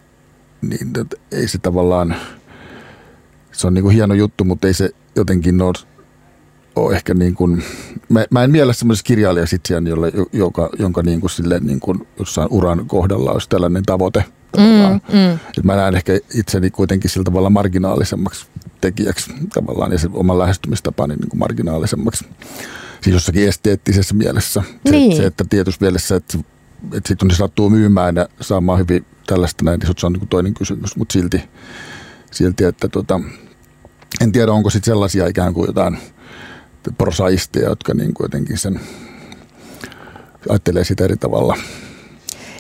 niin 0.62 0.92
ei 1.32 1.48
se 1.48 1.58
tavallaan, 1.58 2.16
se 3.52 3.68
on 3.68 3.74
niin 3.74 3.84
kuin 3.84 3.96
hieno 3.96 4.14
juttu, 4.14 4.44
mutta 4.44 4.68
ei 4.68 4.74
se 4.74 4.90
jotenkin 5.16 5.62
ole 5.62 5.93
ole 6.76 6.96
ehkä 6.96 7.14
niin 7.14 7.36
kuin, 7.36 7.64
mä, 8.10 8.26
mä 8.30 8.44
en 8.44 8.52
miele 8.52 8.74
semmoisessa 8.74 9.08
kirjailijassa 9.08 9.58
jolle, 9.90 10.12
joka, 10.34 10.70
jonka 10.80 11.02
niin 11.02 11.22
kuin 11.22 11.30
silleen 11.30 11.66
niin 11.66 11.80
kuin 11.80 12.08
jossain 12.20 12.48
uran 12.52 12.86
kohdalla 12.88 13.32
olisi 13.32 13.50
tällainen 13.50 13.84
tavoite. 13.84 14.26
Mm, 14.58 15.00
mm. 15.18 15.40
Et 15.58 15.64
mä 15.64 15.76
näen 15.76 15.96
ehkä 15.96 16.20
itseni 16.34 16.72
kuitenkin 16.72 17.10
sillä 17.10 17.24
tavalla 17.24 17.50
marginaalisemmaksi 17.50 18.46
tekijäksi 18.82 19.32
tavallaan 19.54 19.92
ja 19.92 19.98
se 19.98 20.10
oma 20.14 20.40
lähestymistapani 20.40 21.16
niin 21.16 21.30
kuin 21.30 21.40
marginaalisemmaksi. 21.40 22.26
Siis 23.02 23.14
jossakin 23.14 23.48
esteettisessä 23.48 24.16
mielessä. 24.16 24.64
Niin. 24.90 25.12
Se, 25.12 25.18
se, 25.18 25.26
että 25.26 25.46
tietyssä 25.50 25.78
mielessä, 25.82 26.16
että, 26.16 26.38
että 26.94 27.08
sitten 27.08 27.32
on 27.32 27.36
sattuu 27.36 27.70
myymään 27.70 28.16
ja 28.16 28.28
saamaan 28.42 28.80
hyvin 28.80 29.06
tällaista 29.28 29.66
näin, 29.66 29.80
niin 29.80 29.94
se 29.98 30.06
on 30.06 30.14
niin 30.14 30.20
kuin 30.20 30.30
toinen 30.30 30.54
kysymys, 30.54 30.96
mutta 30.96 31.14
silti, 31.14 31.42
silti 32.32 32.64
että 32.64 32.88
tota, 32.88 33.20
en 34.22 34.32
tiedä 34.32 34.52
onko 34.52 34.70
sitten 34.70 34.92
sellaisia 34.92 35.28
ikään 35.28 35.54
kuin 35.54 35.68
jotain 35.68 35.98
prosaisteja, 36.98 37.70
jotka 37.70 37.94
niin 37.94 38.14
kuin 38.14 38.26
jotenkin 38.26 38.58
sen 38.58 38.80
ajattelee 40.50 40.84
sitä 40.84 41.04
eri 41.04 41.18
tavalla. 41.18 41.58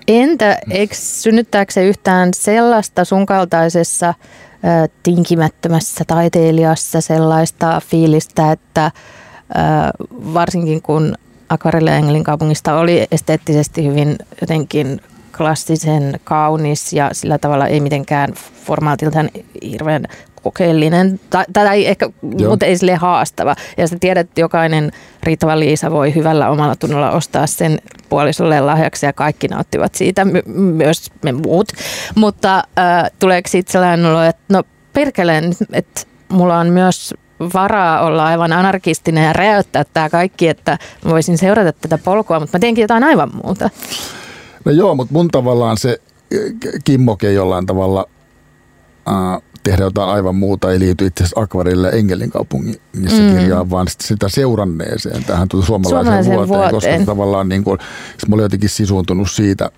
Entä 0.07 0.57
eikö 0.69 0.95
synnyttääkö 0.97 1.73
se 1.73 1.85
yhtään 1.85 2.29
sellaista 2.35 3.05
sun 3.05 3.25
kaltaisessa 3.25 4.07
ö, 4.07 4.89
tinkimättömässä 5.03 6.03
taiteilijassa 6.07 7.01
sellaista 7.01 7.81
fiilistä, 7.89 8.51
että 8.51 8.85
ö, 8.85 8.91
varsinkin 10.33 10.81
kun 10.81 11.15
Akvarelle 11.49 11.95
Engelin 11.97 12.23
kaupungista 12.23 12.75
oli 12.75 13.07
esteettisesti 13.11 13.87
hyvin 13.87 14.15
jotenkin 14.41 15.01
klassisen 15.37 16.19
kaunis 16.23 16.93
ja 16.93 17.09
sillä 17.13 17.37
tavalla 17.37 17.67
ei 17.67 17.79
mitenkään 17.79 18.33
formaatiltaan 18.65 19.29
hirveän 19.71 20.05
kokeellinen, 20.43 21.19
tai, 21.29 21.45
tai 21.53 21.85
ehkä, 21.85 22.09
Joo. 22.37 22.49
mutta 22.49 22.65
ei 22.65 22.77
sille 22.77 22.95
haastava. 22.95 23.55
Ja 23.77 23.87
sä 23.87 23.97
tiedät, 23.99 24.27
että 24.27 24.41
jokainen 24.41 24.91
riittävä 25.23 25.59
Liisa 25.59 25.91
voi 25.91 26.15
hyvällä 26.15 26.49
omalla 26.49 26.75
tunnolla 26.75 27.11
ostaa 27.11 27.47
sen 27.47 27.79
puolisolle 28.09 28.61
lahjaksi 28.61 29.05
ja 29.05 29.13
kaikki 29.13 29.47
nauttivat 29.47 29.95
siitä, 29.95 30.25
my- 30.25 30.43
myös 30.55 31.11
me 31.23 31.31
muut. 31.31 31.67
Mutta 32.15 32.55
äh, 32.57 33.11
tuleeko 33.19 33.49
siitä 33.49 33.71
sellainen 33.71 34.05
olo, 34.05 34.23
että 34.23 34.43
no 34.49 34.63
perkeleen, 34.93 35.53
että 35.71 36.01
mulla 36.29 36.57
on 36.57 36.69
myös 36.69 37.13
varaa 37.53 38.05
olla 38.05 38.25
aivan 38.25 38.53
anarkistinen 38.53 39.23
ja 39.23 39.33
räjäyttää 39.33 39.83
tämä 39.93 40.09
kaikki, 40.09 40.47
että 40.47 40.77
voisin 41.05 41.37
seurata 41.37 41.73
tätä 41.73 41.97
polkua, 41.97 42.39
mutta 42.39 42.57
mä 42.57 42.59
teenkin 42.59 42.81
jotain 42.81 43.03
aivan 43.03 43.31
muuta. 43.43 43.69
No 44.65 44.71
joo, 44.71 44.95
mutta 44.95 45.13
mun 45.13 45.27
tavallaan 45.27 45.77
se 45.77 46.01
kimmoke 46.83 47.31
jollain 47.31 47.65
tavalla 47.65 48.05
äh, 49.07 49.41
tehdä 49.63 49.83
jotain 49.83 50.09
aivan 50.09 50.35
muuta, 50.35 50.71
ei 50.71 50.79
liity 50.79 51.05
itse 51.05 51.23
asiassa 51.23 51.41
Akvarille 51.41 51.89
Engelin 51.89 52.29
kaupungin 52.29 52.75
mm. 52.93 53.03
kirjaan, 53.39 53.69
vaan 53.69 53.87
sitä 54.01 54.29
seuranneeseen 54.29 55.23
tähän 55.23 55.47
suomalaiseen, 55.65 56.23
suomalaiseen 56.23 56.25
vuoteen, 56.25 56.71
vuoteen, 56.71 56.71
koska 56.71 57.11
tavallaan 57.11 57.49
niin 57.49 57.63
kuin, 57.63 57.79
mä 58.27 58.33
olin 58.35 58.43
jotenkin 58.43 58.69
sisuuntunut 58.69 59.31
siitä 59.31 59.69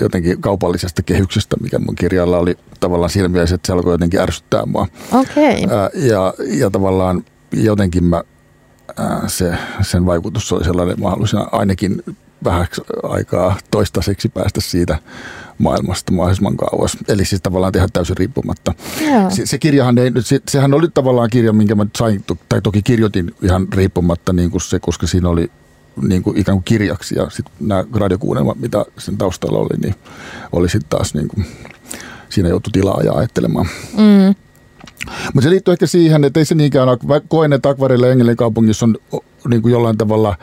jotenkin 0.00 0.40
kaupallisesta 0.40 1.02
kehyksestä, 1.02 1.56
mikä 1.62 1.78
mun 1.78 1.94
kirjalla 1.94 2.38
oli 2.38 2.58
tavallaan 2.80 3.10
mielessä, 3.28 3.54
että 3.54 3.66
se 3.66 3.72
alkoi 3.72 3.94
jotenkin 3.94 4.20
ärsyttää 4.20 4.66
mua. 4.66 4.86
Okay. 5.12 5.80
Ja, 5.94 6.34
ja 6.46 6.70
tavallaan 6.70 7.24
jotenkin 7.52 8.04
mä, 8.04 8.22
se, 9.26 9.54
sen 9.82 10.06
vaikutus 10.06 10.52
oli 10.52 10.64
sellainen 10.64 11.00
mahdollisena 11.00 11.48
ainakin 11.52 12.02
vähän 12.44 12.66
aikaa 13.02 13.56
toistaiseksi 13.70 14.28
päästä 14.28 14.60
siitä 14.60 14.98
maailmasta 15.58 16.12
mahdollisimman 16.12 16.56
kauas. 16.56 16.96
Eli 17.08 17.24
siis 17.24 17.42
tavallaan 17.42 17.72
tehdä 17.72 17.88
täysin 17.92 18.16
riippumatta. 18.16 18.74
Se, 19.28 19.46
se 19.46 19.58
kirjahan 19.58 19.98
ei, 19.98 20.10
se, 20.20 20.40
sehän 20.50 20.74
oli 20.74 20.88
tavallaan 20.94 21.30
kirja, 21.30 21.52
minkä 21.52 21.74
mä 21.74 21.86
sain, 21.98 22.24
tai 22.48 22.62
toki 22.62 22.82
kirjoitin 22.82 23.34
ihan 23.42 23.68
riippumatta 23.72 24.32
niin 24.32 24.50
kuin 24.50 24.60
se, 24.60 24.80
koska 24.80 25.06
siinä 25.06 25.28
oli 25.28 25.50
niin 26.08 26.22
kuin 26.22 26.38
ikään 26.38 26.56
kuin 26.56 26.64
kirjaksi 26.64 27.14
ja 27.18 27.30
sitten 27.30 27.54
nämä 27.60 27.84
radiokuunnelmat, 27.94 28.60
mitä 28.60 28.84
sen 28.98 29.16
taustalla 29.16 29.58
oli, 29.58 29.78
niin 29.82 29.94
oli 30.52 30.68
sitten 30.68 30.90
taas 30.90 31.14
niin 31.14 31.28
kuin, 31.28 31.46
siinä 32.28 32.48
joutui 32.48 32.70
tilaa 32.72 33.00
ja 33.04 33.12
ajattelemaan. 33.12 33.66
Mm. 33.96 34.34
Mutta 35.34 35.42
se 35.42 35.50
liittyy 35.50 35.72
ehkä 35.72 35.86
siihen, 35.86 36.24
että 36.24 36.40
ei 36.40 36.44
se 36.44 36.54
niinkään 36.54 36.88
ole. 36.88 37.22
Koen, 37.28 37.52
että 37.52 37.68
Akvarille 37.68 38.12
Engelin 38.12 38.36
kaupungissa 38.36 38.86
on 38.86 38.96
niin 39.48 39.62
kuin 39.62 39.72
jollain 39.72 39.98
tavalla 39.98 40.36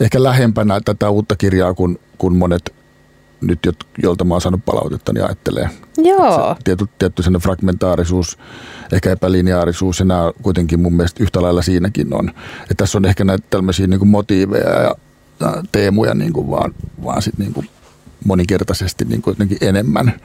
ehkä 0.00 0.22
lähempänä 0.22 0.80
tätä 0.84 1.10
uutta 1.10 1.36
kirjaa 1.36 1.74
kuin, 1.74 1.98
kuin 2.18 2.36
monet 2.36 2.74
nyt, 3.40 3.58
jolta 4.02 4.24
mä 4.24 4.34
oon 4.34 4.40
saanut 4.40 4.64
palautetta, 4.64 5.12
niin 5.12 5.24
ajattelee. 5.24 5.70
Joo. 5.98 6.54
Se, 6.54 6.62
tietty, 6.64 6.86
tietty 6.98 7.22
fragmentaarisuus, 7.42 8.38
ehkä 8.92 9.10
epälineaarisuus 9.12 9.98
ja 9.98 10.04
nämä 10.04 10.32
kuitenkin 10.42 10.80
mun 10.80 10.94
mielestä 10.94 11.22
yhtä 11.22 11.42
lailla 11.42 11.62
siinäkin 11.62 12.14
on. 12.14 12.28
Että 12.62 12.74
tässä 12.76 12.98
on 12.98 13.04
ehkä 13.04 13.24
näitä 13.24 13.46
tämmöisiä 13.50 13.86
niin 13.86 13.98
kuin 13.98 14.08
motiiveja 14.08 14.80
ja 14.80 14.94
teemuja 15.72 16.14
niin 16.14 16.32
kuin 16.32 16.50
vaan, 16.50 16.74
vaan 17.04 17.22
sit 17.22 17.38
niin 17.38 17.52
kuin 17.52 17.68
moninkertaisesti 18.24 19.04
niin 19.04 19.22
kuin 19.22 19.32
jotenkin 19.32 19.58
enemmän, 19.60 20.20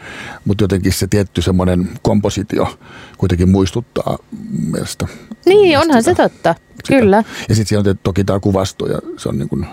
mutta 0.45 0.63
jotenkin 0.63 0.93
se 0.93 1.07
tietty 1.07 1.41
semmoinen 1.41 1.89
kompositio 2.01 2.77
kuitenkin 3.17 3.49
muistuttaa 3.49 4.17
mun 4.31 4.71
mielestä. 4.71 5.07
Niin, 5.45 5.61
mielestä 5.61 5.79
onhan 5.79 6.03
sitä, 6.03 6.23
se 6.23 6.29
totta, 6.29 6.53
sitä. 6.53 6.87
kyllä. 6.87 7.23
Ja 7.49 7.55
sitten 7.55 7.65
siellä 7.65 7.89
on 7.89 7.97
toki 8.03 8.23
tämä 8.23 8.39
kuvasto 8.39 8.85
ja 8.85 8.99
se 9.17 9.29
on 9.29 9.37
niin 9.37 9.49
kuin, 9.49 9.65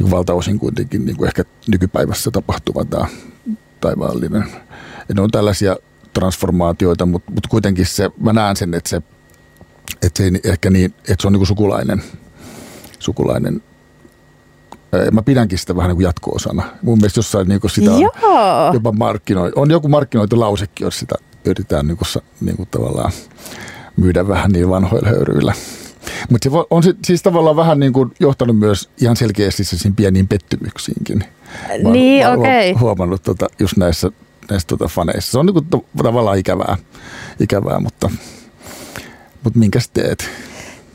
niin 0.00 0.10
valtaosin 0.10 0.58
kuitenkin 0.58 1.04
niin 1.04 1.16
kuin 1.16 1.26
ehkä 1.26 1.44
nykypäivässä 1.68 2.30
tapahtuva 2.30 2.84
tämä 2.84 3.06
taivaallinen. 3.80 4.44
Ja 5.08 5.14
ne 5.14 5.20
on 5.20 5.30
tällaisia 5.30 5.76
transformaatioita, 6.12 7.06
mutta, 7.06 7.32
mutta 7.32 7.48
kuitenkin 7.48 7.86
se, 7.86 8.10
mä 8.20 8.32
näen 8.32 8.56
sen, 8.56 8.74
että 8.74 8.90
se, 8.90 8.96
että 10.02 10.18
se 10.18 10.24
ei 10.24 10.40
ehkä 10.44 10.70
niin, 10.70 10.94
että 10.98 11.16
se 11.22 11.26
on 11.26 11.32
niin 11.32 11.40
kuin 11.40 11.46
sukulainen, 11.46 12.02
sukulainen 12.98 13.62
Mä 15.12 15.22
pidänkin 15.22 15.58
sitä 15.58 15.76
vähän 15.76 15.88
niin 15.88 15.96
kuin 15.96 16.04
jatko-osana. 16.04 16.62
Mun 16.82 16.98
mielestä 16.98 17.18
jossain 17.18 17.48
niin 17.48 17.60
kuin 17.60 17.70
sitä 17.70 17.92
on 17.92 18.00
Joo. 18.00 18.72
jopa 18.72 18.92
markkinoi. 18.92 19.52
On 19.56 19.70
joku 19.70 19.88
markkinointilausekin, 19.88 20.84
jos 20.84 20.98
sitä 20.98 21.14
yritetään 21.44 21.86
niin 21.86 21.96
kuin, 21.96 22.22
niin 22.40 22.56
kuin 22.56 22.68
tavallaan 22.70 23.12
myydä 23.96 24.28
vähän 24.28 24.50
niin 24.50 24.68
vanhoilla 24.68 25.08
höyryillä. 25.08 25.52
Mutta 26.30 26.50
se 26.50 26.56
on 26.70 26.82
siis 27.04 27.22
tavallaan 27.22 27.56
vähän 27.56 27.80
niin 27.80 27.92
kuin 27.92 28.12
johtanut 28.20 28.58
myös 28.58 28.90
ihan 29.00 29.16
selkeästi 29.16 29.64
siinä 29.64 29.94
pieniin 29.96 30.28
pettymyksiinkin. 30.28 31.24
Mä 31.82 31.90
niin, 31.90 32.28
okei. 32.28 32.70
Okay. 32.70 32.80
huomannut 32.80 33.22
tota, 33.22 33.46
just 33.58 33.76
näissä, 33.76 34.10
näissä 34.50 34.68
tota 34.68 34.88
faneissa. 34.88 35.30
Se 35.30 35.38
on 35.38 35.46
niin 35.46 35.54
kuin 35.54 35.84
tavallaan 36.02 36.38
ikävää, 36.38 36.76
ikävää 37.40 37.80
mutta, 37.80 38.10
mutta 39.44 39.58
minkäs 39.58 39.88
teet? 39.88 40.30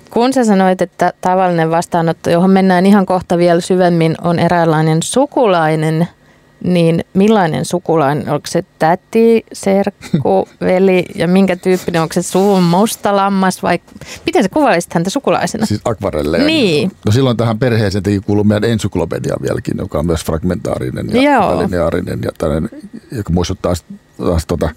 Kun 0.09 0.33
sä 0.33 0.45
sanoit, 0.45 0.81
että 0.81 1.13
tavallinen 1.21 1.71
vastaanotto, 1.71 2.29
johon 2.29 2.49
mennään 2.49 2.85
ihan 2.85 3.05
kohta 3.05 3.37
vielä 3.37 3.61
syvemmin, 3.61 4.15
on 4.21 4.39
eräänlainen 4.39 4.97
sukulainen, 5.03 6.07
niin 6.63 7.05
millainen 7.13 7.65
sukulainen? 7.65 8.29
Onko 8.29 8.47
se 8.47 8.63
täti, 8.79 9.45
serkku, 9.53 10.49
veli 10.61 11.05
ja 11.15 11.27
minkä 11.27 11.55
tyyppinen? 11.55 12.01
Onko 12.01 12.13
se 12.13 12.21
suvun 12.21 12.63
mustalammas 12.63 13.63
vai 13.63 13.79
miten 14.25 14.43
sä 14.43 14.49
kuvailisit 14.49 14.93
häntä 14.93 15.09
sukulaisena? 15.09 15.65
Siis 15.65 15.81
akvarelle. 15.85 16.37
Niin. 16.37 16.91
No 17.05 17.11
silloin 17.11 17.37
tähän 17.37 17.59
perheeseen 17.59 18.03
teki 18.03 18.19
kuuluu 18.19 18.43
meidän 18.43 18.69
ensyklopedia 18.69 19.35
vieläkin, 19.41 19.77
joka 19.77 19.99
on 19.99 20.05
myös 20.05 20.25
fragmentaarinen 20.25 21.23
ja 21.23 21.59
lineaarinen 21.59 22.19
ja 22.23 22.31
tällainen, 22.37 22.69
joka 23.11 23.33
muistuttaa 23.33 23.73
taas 24.17 24.45
tota, 24.45 24.69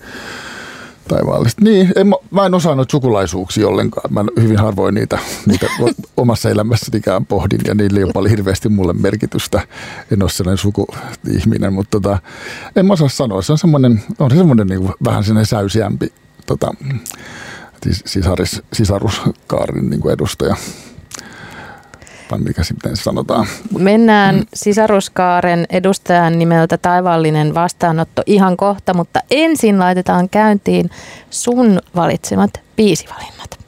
taivaallista. 1.09 1.65
Niin, 1.65 1.93
en, 1.97 2.07
mä, 2.31 2.47
en 2.47 2.55
osaa 2.55 2.75
noita 2.75 2.91
sukulaisuuksia 2.91 3.69
ollenkaan. 3.69 4.15
Mä 4.15 4.25
hyvin 4.41 4.59
harvoin 4.59 4.95
niitä, 4.95 5.19
niitä 5.47 5.67
omassa 6.17 6.51
elämässäni 6.51 6.99
ikään 6.99 7.27
pohdin 7.27 7.61
ja 7.67 7.75
niillä 7.75 7.99
ei 7.99 8.05
ole 8.05 8.13
paljon 8.13 8.31
hirveästi 8.31 8.69
mulle 8.69 8.93
merkitystä. 8.93 9.61
En 10.13 10.23
ole 10.23 10.31
sellainen 10.31 10.59
suku-ihminen, 10.59 11.73
mutta 11.73 12.01
tota, 12.01 12.19
en 12.77 12.87
mä 12.87 12.93
osaa 12.93 13.09
sanoa. 13.09 13.43
Se 13.43 13.53
on 13.53 13.59
semmoinen, 13.59 14.03
on 14.19 14.31
se 14.31 14.37
semmoinen 14.37 14.67
niin 14.67 14.91
vähän 15.05 15.25
sellainen 15.25 15.47
säysiämpi 15.47 16.13
tota, 16.47 16.75
siis 17.83 18.03
sisaris, 18.07 18.63
sisaruskaarin 18.73 19.91
niin 19.91 20.11
edustaja 20.11 20.57
vai 22.31 22.39
mikä 22.39 22.65
sitten 22.65 22.97
sanotaan. 22.97 23.47
Mennään 23.79 24.37
mm. 24.37 24.47
sisaruskaaren 24.55 25.67
edustajan 25.71 26.39
nimeltä 26.39 26.79
Taivaallinen 26.79 27.55
vastaanotto 27.55 28.23
ihan 28.27 28.57
kohta, 28.57 28.95
mutta 28.95 29.21
ensin 29.31 29.79
laitetaan 29.79 30.29
käyntiin 30.29 30.91
sun 31.31 31.81
valitsemat 31.97 32.51
biisivalinnat. 32.77 33.59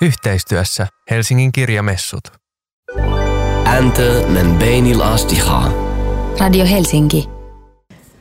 Yhteistyössä 0.00 0.86
Helsingin 1.10 1.52
kirjamessut. 1.52 2.20
Enter 3.78 4.26
men 4.28 4.54
beinil 4.54 5.00
astiha. 5.00 5.70
Radio 6.40 6.66
Helsinki. 6.66 7.28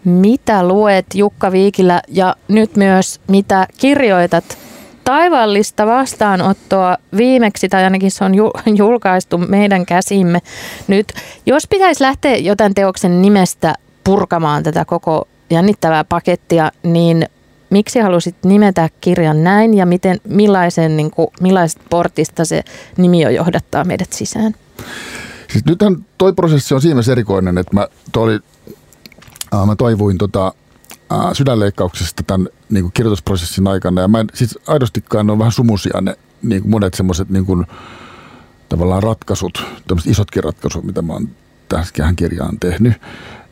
Mitä 0.06 0.68
luet 0.68 1.06
Jukka 1.14 1.52
Viikillä 1.52 2.02
ja 2.08 2.36
nyt 2.48 2.76
myös 2.76 3.20
mitä 3.28 3.68
kirjoitat 3.78 4.63
taivaallista 5.04 5.86
vastaanottoa 5.86 6.98
viimeksi, 7.18 7.70
tai 7.70 7.84
ainakin 7.84 8.12
se 8.12 8.24
on 8.24 8.34
julkaistu 8.78 9.38
meidän 9.38 9.86
käsimme 9.86 10.40
nyt. 10.88 11.14
Jos 11.46 11.68
pitäisi 11.70 12.04
lähteä 12.04 12.36
jotain 12.36 12.74
teoksen 12.74 13.22
nimestä 13.22 13.76
purkamaan 14.04 14.64
tätä 14.64 14.86
koko 14.86 15.28
jännittävää 15.50 16.04
pakettia, 16.04 16.72
niin 16.84 17.28
miksi 17.70 18.00
halusit 18.00 18.36
nimetä 18.46 18.90
kirjan 19.02 19.44
näin 19.44 19.74
ja 19.74 19.86
miten, 19.86 20.20
millaisen, 20.28 20.98
niin 20.98 21.12
kuin, 21.12 21.28
millaisesta 21.42 21.84
portista 21.90 22.46
se 22.46 22.64
nimi 22.98 23.22
jo 23.22 23.30
johdattaa 23.30 23.84
meidät 23.84 24.14
sisään? 24.14 24.56
Siis 25.52 25.66
nythän 25.66 26.06
toi 26.18 26.34
prosessi 26.34 26.74
on 26.74 26.82
siinä 26.82 27.02
erikoinen, 27.12 27.58
että 27.58 27.74
mä, 27.74 27.88
toi, 28.12 28.40
äh, 29.54 29.66
mä 29.66 29.76
toivuin 29.76 30.18
tota, 30.18 30.54
äh, 31.14 31.34
sydänleikkauksesta 31.34 32.24
tämän 32.24 32.48
niin 32.70 32.84
kuin 32.84 32.94
kirjoitusprosessin 32.94 33.68
aikana. 33.68 34.02
Ja 34.02 34.08
mä 34.08 34.20
en 34.20 34.28
siis 34.34 34.60
aidostikaan 34.68 35.30
ole 35.30 35.40
vähän 35.40 35.52
sumusia 35.52 36.02
ne 36.02 36.18
niin 36.42 36.62
kuin 36.62 36.72
monet 36.72 36.94
semmoiset 36.94 37.30
niin 37.30 37.46
kuin, 37.46 37.66
tavallaan 38.70 39.04
ratkaisut, 39.04 39.66
tämmöiset 39.88 40.12
isotkin 40.12 40.44
ratkaisut, 40.44 40.84
mitä 40.84 41.02
mä 41.02 41.14
oon 41.14 41.30
tähän 41.70 42.16
kirjaan 42.16 42.60
tehnyt. 42.60 42.94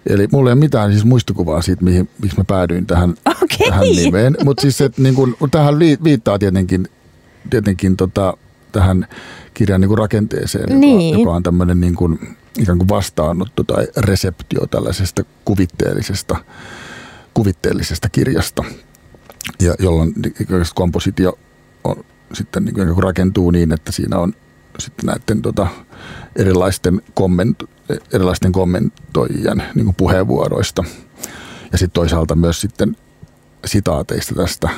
Eli 0.06 0.28
mulla 0.32 0.50
ei 0.50 0.54
ole 0.54 0.60
mitään 0.60 0.92
siis 0.92 1.06
muistikuvaa 1.06 1.62
siitä, 1.62 1.84
mihin, 1.84 2.10
miksi 2.22 2.38
mä 2.38 2.44
päädyin 2.44 2.86
tähän, 2.86 3.10
okay. 3.26 3.70
tähän 3.70 3.82
nimeen. 3.82 4.38
Mutta 4.44 4.62
siis 4.62 4.82
että 4.82 5.02
niin 5.02 5.16
kun, 5.16 5.36
tähän 5.52 5.80
viittaa 5.80 6.40
tietenkin, 6.40 6.88
tietenkin 7.50 7.98
tota, 7.98 8.38
tähän 8.72 9.08
kirjan 9.54 9.82
niin 9.82 9.88
kuin 9.90 9.98
rakenteeseen, 9.98 10.80
Niin. 10.80 11.10
joka, 11.10 11.20
joka 11.20 11.36
on 11.36 11.44
tämmöinen 11.44 11.82
niin 11.82 11.96
kuin, 11.96 12.38
ikään 12.60 12.78
kuin 12.78 12.90
vastaanotto 12.90 13.64
tai 13.64 13.88
reseptio 13.98 14.68
tällaisesta 14.68 15.24
kuvitteellisesta, 15.46 16.38
kuvitteellisesta 17.34 18.10
kirjasta, 18.10 18.64
ja 19.62 19.76
jolloin 19.80 20.14
kuin 20.48 20.66
kompositio 20.76 21.40
on, 21.84 22.06
sitten 22.34 22.66
niin 22.66 22.76
kuin 22.76 23.04
rakentuu 23.04 23.52
niin, 23.52 23.74
että 23.74 23.92
siinä 23.92 24.18
on 24.18 24.34
sitten 24.80 25.06
näiden 25.06 25.42
tota, 25.42 25.68
erilaisten, 26.36 27.02
komment, 27.14 27.64
erilaisten 28.14 28.52
kommentoijien 28.52 29.64
niin 29.76 29.86
kuin 29.86 29.96
puheenvuoroista 29.96 30.84
ja 31.72 31.78
sitten 31.78 31.94
toisaalta 31.94 32.36
myös 32.36 32.62
sitten 32.62 32.96
sitaateista 33.66 34.36
tästä, 34.36 34.70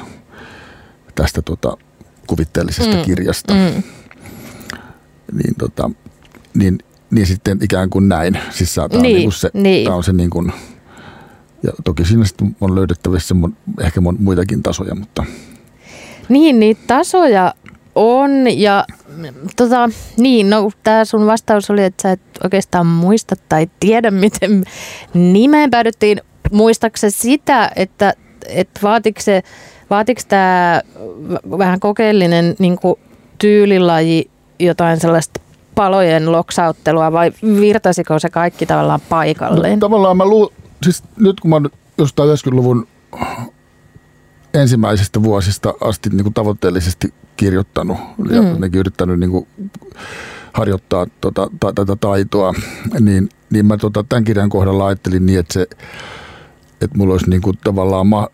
tästä 1.15 1.41
tota, 1.41 1.77
kuvitteellisesta 2.27 2.95
Mm, 2.95 3.03
kirjasta. 3.03 3.53
Mm. 3.53 3.83
Niin, 5.33 5.55
tota, 5.60 5.91
niin, 6.53 6.79
niin 7.12 7.27
sitten 7.27 7.57
ikään 7.62 7.89
kuin 7.89 8.10
näin. 8.10 8.39
Siis 8.51 8.75
tämä 8.75 8.88
Niin, 8.88 9.01
niin 9.03 9.24
kuin 9.24 9.33
se, 9.33 9.50
niin. 9.53 9.91
on 9.91 10.03
se 10.03 10.13
niin 10.13 10.29
kuin, 10.29 10.53
ja 11.63 11.72
toki 11.84 12.05
siinä 12.05 12.25
sitten 12.25 12.55
on 12.62 12.75
löydettävissä 12.75 13.36
ehkä 13.82 14.01
mon, 14.01 14.17
muitakin 14.20 14.63
tasoja, 14.63 14.96
mutta 14.96 15.25
Niin, 16.29 16.60
niitä 16.60 16.82
tasoja 16.88 17.53
on 17.96 18.32
ja 18.60 18.86
tota, 19.55 19.89
niin, 20.17 20.50
no 20.50 20.72
tämä 20.84 21.05
sun 21.05 21.25
vastaus 21.25 21.70
oli, 21.70 21.84
että 21.84 22.01
sä 22.01 22.12
et 22.12 22.22
oikeastaan 22.43 22.86
muista 22.86 23.36
tai 23.50 23.67
tiedä, 23.79 24.12
miten 24.25 24.63
nimeen 25.13 25.72
päädyttiin. 25.72 26.22
Muistaaksä 26.51 27.10
sitä, 27.10 27.72
että, 27.75 28.13
että 28.48 28.79
vaatiko, 28.84 29.22
se, 29.22 29.43
vaatiko 29.89 30.22
tämä 30.27 30.82
vähän 31.58 31.79
kokeellinen 31.79 32.55
niin 32.60 32.77
tyylilaji 33.38 34.29
jotain 34.60 35.00
sellaista 35.00 35.41
palojen 35.75 36.32
loksauttelua 36.32 37.12
vai 37.12 37.32
virtasiko 37.43 38.20
se 38.20 38.29
kaikki 38.29 38.65
tavallaan 38.65 39.01
paikalleen? 39.10 39.79
No, 39.79 39.88
tavallaan 39.88 40.17
mä 40.17 40.25
luul, 40.25 40.48
siis 40.83 41.03
nyt 41.17 41.39
kun 41.39 41.49
mä 41.49 41.55
oon 41.55 41.69
jostain 41.97 42.29
90-luvun 42.29 42.87
ensimmäisistä 44.53 45.23
vuosista 45.23 45.73
asti 45.81 46.09
niin 46.09 46.23
kuin 46.23 46.33
tavoitteellisesti 46.33 47.13
kirjoittanut 47.37 47.97
ja 48.31 48.41
Mm. 48.41 48.47
jotenkin 48.49 48.79
yrittänyt 48.79 49.19
niin 49.19 49.31
kuin 49.31 49.47
harjoittaa 50.53 51.07
tota, 51.21 51.49
ta, 51.59 51.73
tätä 51.73 51.95
taitoa, 51.95 52.53
niin, 52.99 53.29
niin 53.49 53.65
mä 53.65 53.77
tota, 53.77 54.03
tämän 54.09 54.23
kirjan 54.23 54.49
kohdalla 54.49 54.85
ajattelin 54.85 55.25
niin, 55.25 55.39
että, 55.39 55.53
se, 55.53 55.67
että 56.81 56.97
mulla 56.97 57.13
olisi 57.13 57.29
niin 57.29 57.41
kuin 57.41 57.57
tavallaan 57.63 58.07
ma, 58.07 58.27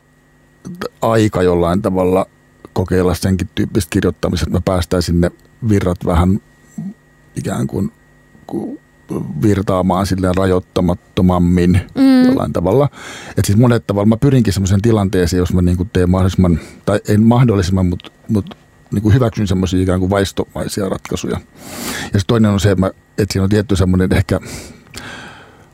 aika 1.02 1.44
jollain 1.44 1.82
tavalla 1.82 2.26
kokeilla 2.74 3.14
senkin 3.16 3.50
tyyppistä 3.56 3.90
kirjoittamista, 3.90 4.44
että 4.44 4.58
mä 4.58 4.62
päästäisin 4.66 5.22
ne 5.22 5.32
virrat 5.70 6.06
vähän 6.06 6.40
ikään 7.36 7.68
kuin 7.68 7.92
ku- 8.48 8.80
virtaamaan 9.42 10.06
silleen 10.06 10.36
rajoittamattomammin 10.36 11.82
Mm. 11.96 12.26
jollain 12.26 12.54
tavalla. 12.54 12.90
Et 13.38 13.46
siis 13.46 13.58
monet 13.58 13.88
tavalla 13.88 14.06
mä 14.06 14.18
pyrinkin 14.18 14.54
semmoisen 14.54 14.82
tilanteeseen, 14.82 15.40
jos 15.40 15.54
mä 15.54 15.62
niinku 15.62 15.86
teen 15.86 16.10
mahdollisimman, 16.10 16.60
tai 16.86 17.00
en 17.08 17.24
mahdollisimman, 17.24 17.86
mutta 17.86 18.12
mut, 18.28 18.58
niinku 18.92 19.12
hyväksyn 19.12 19.48
semmoisia 19.48 19.82
ikään 19.82 20.00
kuin 20.00 20.10
vaistomaisia 20.10 20.90
ratkaisuja. 20.90 21.40
Ja 21.94 22.04
sitten 22.04 22.22
toinen 22.28 22.52
on 22.52 22.60
se, 22.60 22.72
että, 22.72 22.80
mä, 22.80 22.92
että 23.18 23.34
siinä 23.34 23.44
on 23.44 23.50
tietty 23.50 23.76
semmoinen 23.76 24.14
ehkä 24.14 24.40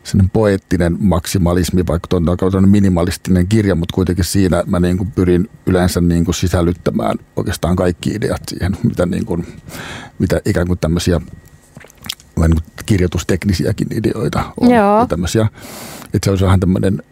semmoinen 0.03 0.29
poeettinen 0.29 0.97
maksimalismi, 0.99 1.87
vaikka 1.87 2.07
tuon 2.07 2.55
on 2.55 2.69
minimalistinen 2.69 3.47
kirja, 3.47 3.75
mutta 3.75 3.95
kuitenkin 3.95 4.25
siinä 4.25 4.63
mä 4.67 4.79
niin 4.79 4.97
kuin 4.97 5.11
pyrin 5.11 5.49
yleensä 5.65 6.01
niin 6.01 6.25
kuin 6.25 6.35
sisällyttämään 6.35 7.17
oikeastaan 7.35 7.75
kaikki 7.75 8.09
ideat 8.09 8.41
siihen, 8.47 8.77
mitä, 8.83 9.05
niin 9.05 9.25
kuin, 9.25 9.47
mitä 10.19 10.41
ikään 10.45 10.67
kuin 10.67 10.79
tämmöisiä 10.79 11.21
vähän 12.37 12.51
niin 12.51 12.63
kirjoitusteknisiäkin 12.85 13.87
ideoita 13.91 14.53
on. 14.61 14.69
Joo. 14.69 14.99
Ja 14.99 15.07
tämmöisiä, 15.07 15.47
että 16.13 16.25
se 16.25 16.29
olisi 16.29 16.45
vähän 16.45 16.59
tämmöinen, 16.59 17.03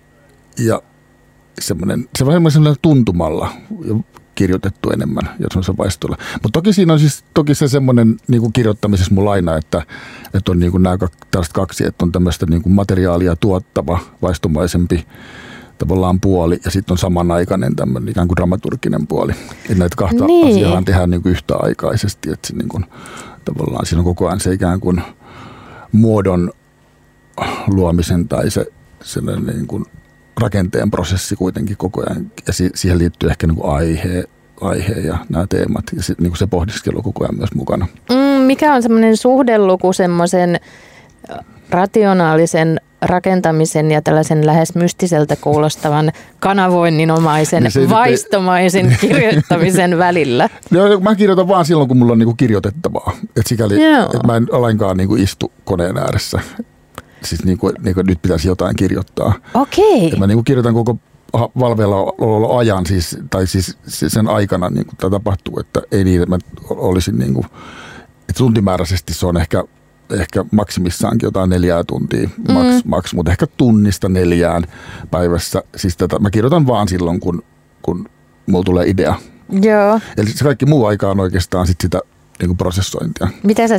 ja 0.59 0.81
semmoinen, 1.61 2.09
se 2.17 2.23
on 2.23 2.27
vähän 2.27 2.51
semmoinen 2.51 2.79
tuntumalla 2.81 3.49
kirjoitettu 4.35 4.89
enemmän 4.89 5.29
ja 5.39 5.47
semmoisella 5.51 5.77
vaistolla. 5.77 6.17
Mutta 6.33 6.59
toki 6.59 6.73
siinä 6.73 6.93
on 6.93 6.99
siis 6.99 7.23
toki 7.33 7.55
se 7.55 7.67
semmoinen 7.67 8.17
niin 8.27 8.41
kuin 8.41 8.53
kirjoittamisessa 8.53 9.13
mulla 9.13 9.31
aina, 9.31 9.57
että, 9.57 9.81
että 10.33 10.51
on 10.51 10.59
niin 10.59 10.71
kuin 10.71 10.83
nämä 10.83 10.97
tällaiset 11.31 11.53
kaksi, 11.53 11.85
että 11.85 12.05
on 12.05 12.11
tämmöistä 12.11 12.45
niin 12.49 12.61
kuin 12.61 12.73
materiaalia 12.73 13.35
tuottava, 13.35 13.99
vaistomaisempi 14.21 15.05
tavallaan 15.77 16.19
puoli 16.19 16.59
ja 16.65 16.71
sitten 16.71 16.93
on 16.93 16.97
samanaikainen 16.97 17.75
tämmöinen 17.75 18.09
ikään 18.09 18.27
kuin 18.27 18.35
dramaturginen 18.35 19.07
puoli. 19.07 19.31
Että 19.61 19.75
näitä 19.75 19.95
kahta 19.95 20.25
niin. 20.25 20.55
asiaa 20.55 20.81
tehdään 20.81 21.09
niin 21.09 21.21
kuin 21.21 21.31
yhtäaikaisesti, 21.31 22.31
että 22.31 22.47
se 22.47 22.55
niin 22.55 22.69
kuin, 22.69 22.85
tavallaan 23.45 23.85
siinä 23.85 23.99
on 23.99 24.05
koko 24.05 24.27
ajan 24.27 24.39
se 24.39 24.53
ikään 24.53 24.79
kuin 24.79 25.01
muodon 25.91 26.51
luomisen 27.67 28.27
tai 28.27 28.51
se 28.51 28.65
sellainen 29.03 29.45
niin 29.45 29.67
kuin 29.67 29.85
rakenteen 30.41 30.91
prosessi 30.91 31.35
kuitenkin 31.35 31.77
koko 31.77 32.03
ajan. 32.09 32.31
Ja 32.47 32.53
si- 32.53 32.71
siihen 32.75 32.99
liittyy 32.99 33.29
ehkä 33.29 33.47
niin 33.47 33.55
kuin 33.55 33.75
aihe, 33.75 34.23
aihe 34.61 34.93
ja 34.93 35.17
nämä 35.29 35.47
teemat 35.47 35.83
ja 35.95 36.03
se, 36.03 36.15
niin 36.19 36.31
kuin 36.31 36.37
se 36.37 36.47
pohdiskelu 36.47 37.01
koko 37.01 37.23
ajan 37.23 37.37
myös 37.37 37.53
mukana. 37.55 37.87
Mm, 38.09 38.41
mikä 38.45 38.73
on 38.73 38.81
semmoinen 38.81 39.17
suhdeluku 39.17 39.93
semmoisen 39.93 40.59
rationaalisen 41.73 42.81
rakentamisen 43.01 43.91
ja 43.91 44.01
tällaisen 44.01 44.45
lähes 44.45 44.75
mystiseltä 44.75 45.35
kuulostavan 45.35 46.11
kanavoinninomaisen, 46.39 47.63
Niin 47.75 47.89
vaistomaisen 47.89 48.95
kirjoittamisen 49.01 49.97
välillä? 49.97 50.49
No, 50.71 50.99
mä 50.99 51.15
kirjoitan 51.15 51.47
vaan 51.47 51.65
silloin, 51.65 51.87
kun 51.87 51.97
mulla 51.97 52.11
on 52.11 52.19
niin 52.19 52.27
kuin 52.27 52.37
kirjoitettavaa. 52.37 53.11
Et 53.35 53.47
sikäli, 53.47 53.83
Joo. 53.91 54.03
että 54.05 54.27
mä 54.27 54.35
en 54.35 54.47
ollenkaan 54.51 54.97
niin 54.97 55.07
kuin 55.07 55.23
istu 55.23 55.51
koneen 55.63 55.97
ääressä. 55.97 56.39
Siis 57.23 57.45
niin 57.45 57.57
kuin, 57.57 57.73
niin 57.83 57.95
kuin 57.95 58.07
nyt 58.07 58.21
pitäisi 58.21 58.47
jotain 58.47 58.75
kirjoittaa. 58.75 59.33
Okei. 59.53 60.07
Et 60.13 60.19
mä 60.19 60.27
niin 60.27 60.37
kuin 60.37 60.45
kirjoitan 60.45 60.73
koko 60.73 60.97
valveilla 61.59 62.57
ajan, 62.57 62.85
siis, 62.85 63.17
tai 63.29 63.47
siis 63.47 63.77
se- 63.87 64.09
sen 64.09 64.27
aikana 64.27 64.69
niin 64.69 64.85
kuin 64.85 64.97
tämä 64.97 65.09
tapahtuu, 65.11 65.59
että 65.59 65.81
ei 65.91 66.03
niin, 66.03 66.21
että 66.21 66.29
mä 66.29 66.37
olisin 66.69 67.19
niin 67.19 67.33
kuin, 67.33 67.45
että 68.19 68.37
tuntimääräisesti 68.37 69.13
se 69.13 69.27
on 69.27 69.37
ehkä, 69.37 69.63
ehkä 70.19 70.45
maksimissaankin 70.51 71.27
jotain 71.27 71.49
neljää 71.49 71.83
tuntia, 71.87 72.29
Mm. 72.47 72.53
maks, 72.53 72.85
maks, 72.85 73.13
mutta 73.13 73.31
ehkä 73.31 73.47
tunnista 73.57 74.09
neljään 74.09 74.63
päivässä. 75.11 75.63
Siis 75.75 75.97
tätä, 75.97 76.19
mä 76.19 76.29
kirjoitan 76.29 76.67
vaan 76.67 76.87
silloin, 76.87 77.19
kun, 77.19 77.43
kun 77.81 78.09
mulla 78.47 78.63
tulee 78.63 78.87
idea. 78.89 79.15
Joo. 79.61 79.99
Eli 80.17 80.29
se 80.29 80.43
kaikki 80.43 80.65
muu 80.65 80.85
aika 80.85 81.11
on 81.11 81.19
oikeastaan 81.19 81.67
sit 81.67 81.81
sitä 81.81 81.99
niin 82.39 82.49
kuin 82.49 82.57
prosessointia. 82.57 83.27
Mitä 83.43 83.67
sä 83.67 83.75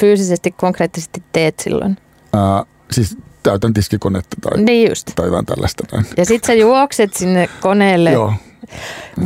fyysisesti, 0.00 0.50
konkreettisesti 0.50 1.22
teet 1.32 1.60
silloin? 1.60 1.96
Ää, 2.32 2.64
siis 2.90 3.18
täytän 3.42 3.74
tiskikonetta 3.74 4.36
tai, 4.42 4.62
Niin 4.62 4.88
just. 4.88 5.10
tai 5.16 5.26
jotain 5.26 5.46
tällaista. 5.46 5.84
Näin. 5.92 6.06
Ja 6.16 6.24
sit 6.24 6.44
sä 6.44 6.54
juokset 6.54 7.14
sinne 7.14 7.48
koneelle. 7.60 8.12
Joo. 8.12 8.32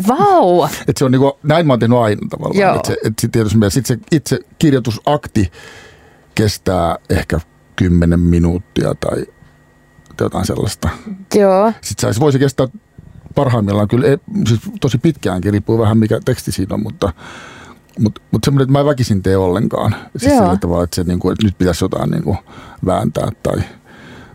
Vau! 0.08 0.68
Et 0.88 0.96
se 0.96 1.04
on 1.04 1.10
niinku, 1.12 1.38
näin 1.42 1.66
mä 1.66 1.72
oon 1.72 1.80
tehnyt 1.80 1.98
aina 1.98 2.20
tavallaan. 2.30 2.60
Joo. 2.60 2.74
Et 2.76 2.84
se, 2.84 2.96
et 3.04 3.12
sit 3.20 3.32
tietysti 3.32 3.58
sit 3.68 3.86
se 3.86 3.98
itse 4.12 4.38
kirjoitusakti 4.58 5.52
kestää 6.42 6.96
ehkä 7.10 7.40
10 7.76 8.20
minuuttia 8.20 8.94
tai 8.94 9.24
jotain 10.20 10.46
sellaista. 10.46 10.88
Joo. 11.34 11.72
Sitten 11.80 12.14
se 12.14 12.20
voisi 12.20 12.38
kestää 12.38 12.66
parhaimmillaan 13.34 13.88
kyllä 13.88 14.06
siis 14.48 14.60
tosi 14.80 14.98
pitkäänkin, 14.98 15.52
riippuu 15.52 15.78
vähän 15.78 15.98
mikä 15.98 16.20
teksti 16.24 16.52
siinä 16.52 16.74
on, 16.74 16.82
mutta 16.82 17.12
mutta 17.98 18.20
mut 18.30 18.44
semmoinen, 18.44 18.62
että 18.62 18.72
mä 18.72 18.80
en 18.80 18.86
väkisin 18.86 19.22
tee 19.22 19.36
ollenkaan. 19.36 19.96
Siis 20.16 20.32
Joo. 20.32 20.42
sillä 20.42 20.56
tavalla, 20.56 20.84
että, 20.84 20.94
se, 20.96 21.04
niinku, 21.04 21.30
että 21.30 21.46
nyt 21.46 21.58
pitäisi 21.58 21.84
jotain 21.84 22.10
niinku, 22.10 22.36
vääntää 22.86 23.28
tai, 23.42 23.58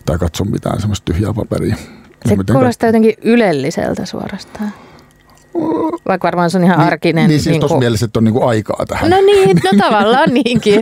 tai 0.06 0.18
katsoa 0.18 0.48
mitään 0.48 0.80
semmoista 0.80 1.14
tyhjää 1.14 1.34
paperia. 1.34 1.76
Se 2.26 2.36
kuulostaa 2.52 2.88
jotenkin 2.88 3.14
ylelliseltä 3.22 4.06
suorastaan. 4.06 4.72
Vaikka 6.08 6.26
varmaan 6.26 6.50
se 6.50 6.58
on 6.58 6.64
ihan 6.64 6.80
arkinen. 6.80 7.22
Niin, 7.22 7.30
niin 7.30 7.40
siis 7.40 7.52
niin 7.52 7.60
tuossa 7.60 7.78
mielessä, 7.78 8.06
että 8.06 8.20
on 8.20 8.24
niinku 8.24 8.44
aikaa 8.44 8.86
tähän. 8.88 9.10
No 9.10 9.18
niin, 9.22 9.58
no 9.64 9.72
tavallaan 9.86 10.34
niinkin. 10.34 10.80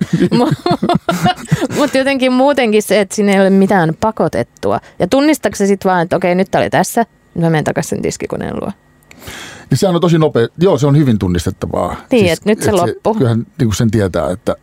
Mutta 1.78 1.98
jotenkin 1.98 2.32
muutenkin 2.32 2.84
se, 2.84 3.00
että 3.00 3.16
siinä 3.16 3.34
ei 3.34 3.40
ole 3.40 3.50
mitään 3.50 3.94
pakotettua. 4.00 4.80
Ja 5.00 5.08
tunnistatko 5.08 5.56
se 5.56 5.68
sitten 5.68 5.90
vaan, 5.90 6.02
että 6.02 6.16
okei, 6.16 6.36
nyt 6.36 6.52
tää 6.52 6.62
oli 6.62 6.70
tässä, 6.70 7.06
nyt 7.36 7.44
mä 7.44 7.50
menen 7.50 7.64
takaisin 7.64 7.90
sen 7.90 8.02
tiskikoneen 8.02 8.56
luo. 8.56 8.72
Niin 9.70 9.78
sehän 9.78 9.96
on 9.96 10.02
tosi 10.02 10.18
nopea. 10.18 10.48
Joo, 10.58 10.78
se 10.78 10.88
on 10.88 10.98
hyvin 10.98 11.20
tunnistettavaa. 11.20 11.96
Niin, 12.12 12.32
että 12.32 12.50
nyt 12.50 12.62
se 12.62 12.72
loppu. 12.72 13.14
kyllähän 13.14 13.40
niin 13.40 13.68
kuin 13.68 13.76
sen 13.76 13.92
tietää, 13.92 14.32
että 14.32 14.56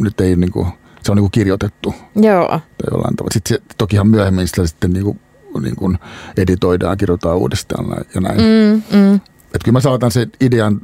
nyt 0.00 0.20
ei 0.20 0.36
niin 0.36 0.52
kuin, 0.52 0.66
se 1.02 1.12
on 1.12 1.16
niin 1.16 1.22
kuin 1.22 1.30
kirjoitettu 1.30 1.94
Joo. 2.16 2.48
tai 2.48 2.88
jollain 2.90 3.16
tavalla. 3.16 3.32
Sitten 3.32 3.56
se, 3.56 3.62
tokihan 3.78 4.06
myöhemmin 4.06 4.48
sitä 4.48 4.66
sitten 4.66 4.92
niin 4.92 5.04
kuin, 5.04 5.20
niin 5.62 5.76
kuin 5.76 5.98
editoidaan, 6.36 6.96
kirjoitetaan 6.96 7.36
uudestaan 7.36 8.04
ja 8.14 8.20
näin. 8.20 8.40
Mm, 8.40 8.98
mm. 8.98 9.20
Että 9.54 9.64
kyllä 9.64 9.76
mä 9.76 9.80
saatan 9.80 10.10
sen 10.10 10.32
idean, 10.40 10.80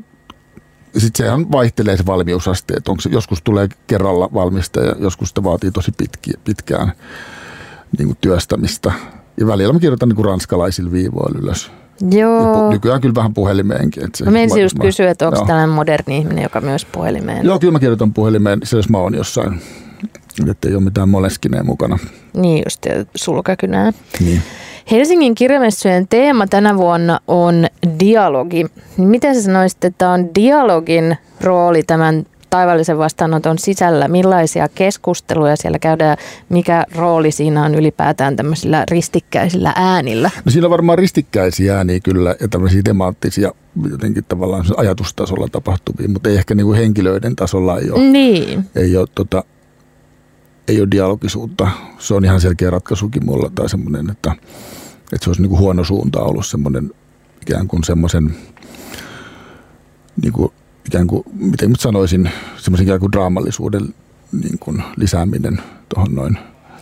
sitten 0.99 1.27
sehän 1.27 1.53
vaihtelee 1.53 1.97
se 1.97 2.07
valmiusaste, 2.07 2.75
että 2.75 2.91
onko 2.91 3.01
se, 3.01 3.11
joskus 3.13 3.43
tulee 3.43 3.69
kerralla 3.87 4.29
valmista 4.35 4.81
ja 4.81 4.95
joskus 4.99 5.29
sitä 5.29 5.45
vaatii 5.45 5.71
tosi 5.71 5.93
pitki, 5.93 6.31
pitkään 6.45 6.93
niin 7.99 8.07
kuin 8.07 8.19
työstämistä. 8.21 8.93
Ja 9.37 9.47
välillä 9.47 9.73
mä 9.73 9.79
kirjoitan 9.79 10.09
niin 10.09 10.17
kuin 10.17 10.27
ranskalaisilla 10.27 10.93
viivoilla 10.93 11.39
ylös. 11.43 11.71
Joo. 12.11 12.71
Nykyään 12.71 13.01
kyllä 13.01 13.15
vähän 13.15 13.35
puhelimeenkin. 13.35 14.05
Että 14.05 14.19
se, 14.19 14.25
Mä 14.25 14.31
menisin 14.31 14.63
just 14.63 14.77
kysyä, 14.81 15.11
että 15.11 15.27
onko 15.27 15.39
joo. 15.39 15.47
tällainen 15.47 15.75
moderni 15.75 16.19
ihminen, 16.19 16.43
joka 16.43 16.61
myös 16.61 16.85
puhelimeen. 16.85 17.47
Joo, 17.47 17.59
kyllä 17.59 17.73
mä 17.73 17.79
kirjoitan 17.79 18.15
puhelimeen, 18.15 18.61
se 18.65 18.77
jos 18.77 18.89
mä 18.89 18.99
oon 18.99 19.15
jossain, 19.15 19.61
että 20.51 20.69
ei 20.69 20.75
ole 20.75 20.83
mitään 20.83 21.09
moleskineen 21.09 21.67
mukana. 21.67 21.99
Niin 22.37 22.63
just, 22.67 22.85
ja 22.85 23.05
sulkakynää. 23.15 23.93
Niin. 24.21 24.43
Helsingin 24.91 25.35
kirjamessujen 25.35 26.09
teema 26.09 26.47
tänä 26.47 26.77
vuonna 26.77 27.21
on 27.29 27.67
dialogi. 28.01 28.67
Miten 28.97 29.35
sä 29.35 29.43
sanoisit, 29.43 29.85
että 29.85 30.11
on 30.11 30.35
dialogin 30.35 31.17
rooli 31.41 31.83
tämän 31.83 32.27
taivallisen 32.51 32.99
vastaanoton 32.99 33.59
sisällä? 33.59 34.09
Millaisia 34.09 34.69
keskusteluja 34.69 35.57
siellä 35.57 35.79
käydään 35.79 36.17
mikä 36.49 36.85
rooli 36.95 37.31
siinä 37.31 37.65
on 37.65 37.75
ylipäätään 37.75 38.37
tämmöisillä 38.37 38.85
ristikkäisillä 38.91 39.73
äänillä? 39.77 40.31
No 40.45 40.51
siinä 40.51 40.67
on 40.67 40.71
varmaan 40.71 40.99
ristikkäisiä 40.99 41.77
ääniä 41.77 42.01
kyllä 42.01 42.35
ja 42.41 42.49
tämmöisiä 42.49 42.83
temaattisia 42.85 43.53
jotenkin 43.91 44.25
tavallaan 44.25 44.65
ajatustasolla 44.77 45.49
tapahtuvia, 45.53 46.09
mutta 46.09 46.29
ei 46.29 46.37
ehkä 46.37 46.55
niin 46.55 46.67
kuin 46.67 46.79
henkilöiden 46.79 47.37
tasolla 47.37 47.79
ei 47.79 47.91
ole, 47.91 48.01
Niin. 48.03 48.65
ei 48.77 48.97
ole, 48.97 49.07
tota, 49.15 49.45
ei 50.69 50.81
ole 50.81 50.89
dialogisuutta. 50.91 51.69
Se 51.99 52.15
on 52.15 52.25
ihan 52.25 52.41
selkeä 52.41 52.71
ratkaisukin 52.71 53.25
mulla 53.25 53.51
tai 53.55 53.69
semmoinen, 53.69 54.11
että, 54.11 54.33
että 55.13 55.25
se 55.25 55.31
olisi 55.31 55.43
niin 55.43 55.51
kuin 55.51 55.61
huono 55.61 55.85
suunta 55.85 56.21
ollut 56.21 56.47
semmoinen 56.47 56.91
ikään 57.43 57.69
kuin 57.69 57.85
semmoisen 57.85 58.35
niin 60.23 60.33
kuin, 60.33 60.53
ikään 60.87 61.07
kuin, 61.07 61.23
miten 61.33 61.69
nyt 61.69 61.81
sanoisin, 61.81 62.31
semmoisen 62.57 62.85
ikään 62.87 63.01
kuin 63.01 63.13
draamallisuuden 63.13 63.95
niin 64.33 64.59
kuin 64.59 64.83
lisääminen 64.97 65.63
tuohon 65.95 66.15
noin. 66.15 66.39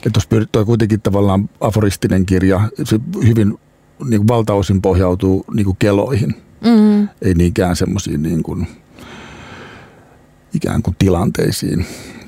Että 0.06 0.20
toi 0.52 0.64
kuitenkin 0.64 1.00
tavallaan 1.00 1.50
aforistinen 1.60 2.26
kirja, 2.26 2.60
se 2.84 3.00
hyvin 3.26 3.58
niin 4.04 4.20
kuin 4.20 4.28
valtaosin 4.28 4.82
pohjautuu 4.82 5.44
niin 5.54 5.64
kuin 5.64 5.76
keloihin, 5.78 6.34
Mm. 6.60 7.08
ei 7.22 7.34
niinkään 7.34 7.76
semmoisiin 7.76 8.22
niin 8.22 8.42
kuin, 8.42 8.66
ikään 10.54 10.82
kuin 10.82 10.96
tilanteisiin 10.98 11.86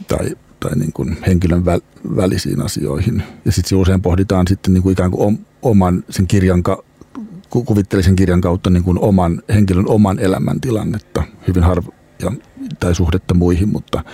tai, 0.09 0.37
tai 0.61 0.79
niin 0.79 0.93
kuin 0.93 1.17
henkilön 1.27 1.65
väl, 1.65 1.81
välisiin 2.17 2.63
asioihin. 2.63 3.23
Ja 3.45 3.53
sitten 3.53 3.79
usein 3.79 4.03
pohditaan 4.03 4.47
sitten 4.49 4.75
niin 4.75 4.83
kuin 4.83 4.93
ikään 4.93 5.11
kuin 5.11 5.27
om, 5.27 5.39
oman 5.63 6.05
sen 6.11 6.27
kirjan, 6.27 6.63
ka- 6.63 6.83
ku- 7.51 7.65
kuvitteellisen 7.65 8.17
kirjan 8.17 8.41
kautta 8.41 8.71
niin 8.71 8.85
kuin 8.85 8.99
oman 8.99 9.43
henkilön 9.49 9.89
oman 9.89 10.19
elämän 10.19 10.61
tilannetta 10.61 11.23
hyvin 11.49 11.63
harvo, 11.63 11.95
ja, 12.23 12.33
tai 12.81 12.95
suhdetta 12.95 13.35
muihin, 13.35 13.69
mutta 13.69 14.05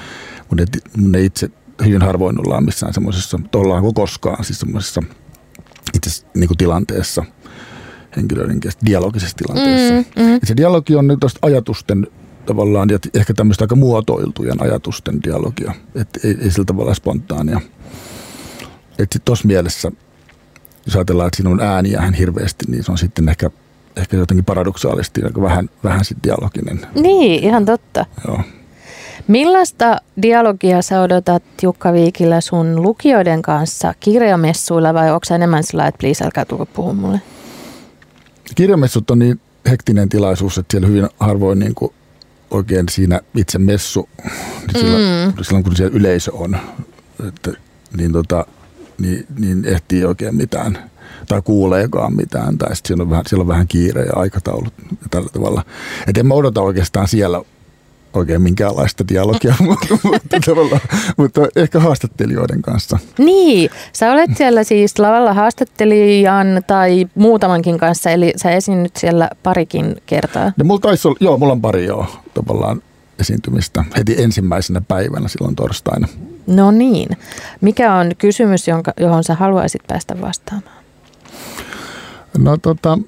mun 0.97 1.15
ei 1.15 1.25
itse 1.25 1.51
hyvin 1.85 2.03
harvoin 2.03 2.41
ollaan 2.41 2.65
missään 2.65 2.95
semmoisessa, 2.95 3.41
ollaanko 3.55 3.93
koskaan 3.93 4.45
siis 4.45 4.61
semmoisessa 4.61 5.03
itse 5.95 6.27
niin 6.35 6.49
kuin 6.49 6.59
tilanteessa, 6.59 7.25
henkilöiden 8.17 8.61
kesken, 8.61 8.87
dialogisessa 8.87 9.37
tilanteessa. 9.37 9.95
Mm, 9.95 10.31
mm. 10.31 10.41
Se 10.45 10.57
dialogi 10.57 10.97
on 10.97 11.07
nyt 11.07 11.19
ajatusten 11.43 12.07
tavallaan, 12.47 12.89
ja 12.91 12.99
ehkä 13.15 13.35
tämmöistä 13.35 13.65
aika 13.65 13.77
muotoiltujen 13.77 14.63
ajatusten 14.63 15.23
dialogia, 15.23 15.75
että 15.95 16.21
ei, 16.25 16.37
ei 16.41 16.51
sillä 16.51 16.65
tavalla 16.65 16.95
spontaania. 16.95 17.61
Että 18.91 19.03
sitten 19.03 19.23
tuossa 19.25 19.47
mielessä, 19.47 19.93
jos 20.87 20.97
ajatellaan, 20.97 21.27
että 21.27 21.37
siinä 21.37 21.51
on 21.51 21.61
ääniä 21.61 22.01
hän 22.01 22.15
hirveästi, 22.15 22.65
niin 22.69 22.85
se 22.85 22.93
on 22.93 22.99
sitten 22.99 23.29
ehkä, 23.29 23.51
ehkä 23.97 24.17
jotenkin 24.17 24.45
paradoksaalisesti 24.45 25.25
aika 25.25 25.43
vähän, 25.43 25.71
vähän 25.85 26.05
sitten 26.05 26.23
dialoginen. 26.23 26.87
Niin, 26.95 27.45
ihan 27.45 27.65
totta. 27.65 28.07
Joo. 28.27 28.41
Millaista 29.29 29.97
dialogia 30.23 30.83
sä 30.83 31.01
odotat 31.01 31.43
Jukka 31.63 31.93
Viikillä 31.93 32.41
sun 32.41 32.83
lukijoiden 32.83 33.43
kanssa 33.43 33.95
kirjamessuilla 34.01 34.95
vai 34.95 35.11
onko 35.11 35.27
enemmän 35.35 35.65
sillä, 35.65 35.87
että 35.87 35.99
please 35.99 36.25
älkää 36.25 36.45
tulko 36.45 36.67
puhua 36.67 36.93
mulle? 36.93 37.21
Kirjamessut 38.55 39.11
on 39.11 39.19
niin 39.19 39.41
hektinen 39.71 40.09
tilaisuus, 40.09 40.59
että 40.59 40.71
siellä 40.71 40.89
hyvin 40.89 41.09
harvoin 41.21 41.59
niin 41.59 41.75
kuin 41.75 41.93
oikein 42.51 42.89
siinä 42.89 43.21
itse 43.37 43.59
messu, 43.59 44.09
niin 44.25 44.81
silloin, 44.81 45.03
mm. 45.03 45.45
silloin 45.45 45.65
kun 45.65 45.77
siellä 45.77 45.97
yleisö 45.97 46.33
on, 46.35 46.57
että, 47.29 47.53
niin, 47.97 48.13
tota, 48.13 48.47
niin, 48.99 49.27
niin 49.39 49.65
ehtii 49.65 50.05
oikein 50.05 50.35
mitään 50.35 50.91
tai 51.29 51.43
kuuleekaan 51.43 52.17
mitään, 52.17 52.59
tai 52.59 52.77
sitten 52.77 52.89
siellä 52.89 53.03
on 53.03 53.11
vähän, 53.11 53.25
siellä 53.27 53.43
on 53.43 53.49
vähän 53.49 53.69
kiire 53.69 54.05
ja 54.05 54.13
aikataulut 54.17 54.75
ja 54.91 55.09
tällä 55.11 55.29
tavalla. 55.33 55.65
Et 56.07 56.19
en 56.19 56.27
mä 56.27 56.35
odota 56.35 56.61
oikeastaan 56.61 57.09
siellä 57.09 57.43
oikein 58.17 58.43
minkäänlaista 58.43 59.05
dialogia, 59.09 59.55
mutta, 59.69 59.99
mutta, 60.03 60.37
mutta 61.17 61.41
ehkä 61.57 61.81
haastattelijoiden 61.81 62.63
kanssa. 62.63 62.99
Niin, 63.19 63.71
sä 63.93 64.13
olet 64.13 64.31
siellä 64.37 64.65
siis 64.65 64.99
lavalla 64.99 65.35
haastattelijan 65.35 66.63
tai 66.67 67.09
muutamankin 67.15 67.79
kanssa, 67.79 68.11
eli 68.11 68.33
sä 68.37 68.51
esiinnyt 68.51 68.97
siellä 68.97 69.31
parikin 69.43 69.97
kertaa. 70.07 70.53
No, 70.57 70.65
mulla 70.65 70.81
taisi 70.81 71.09
olla, 71.09 71.19
joo, 71.21 71.39
mulla 71.39 71.53
on 71.53 71.61
pari 71.61 71.85
joo, 71.85 72.07
tavallaan 72.35 72.83
esiintymistä 73.21 73.85
heti 73.97 74.23
ensimmäisenä 74.23 74.83
päivänä 74.89 75.29
silloin 75.29 75.57
torstaina. 75.57 76.09
No 76.47 76.71
niin. 76.71 77.09
Mikä 77.61 77.95
on 77.95 78.13
kysymys, 78.19 78.69
jonka, 78.69 78.93
johon 79.01 79.25
sä 79.25 79.35
haluaisit 79.35 79.83
päästä 79.87 80.21
vastaamaan? 80.21 80.77
No 82.39 82.57
tota, 82.57 82.99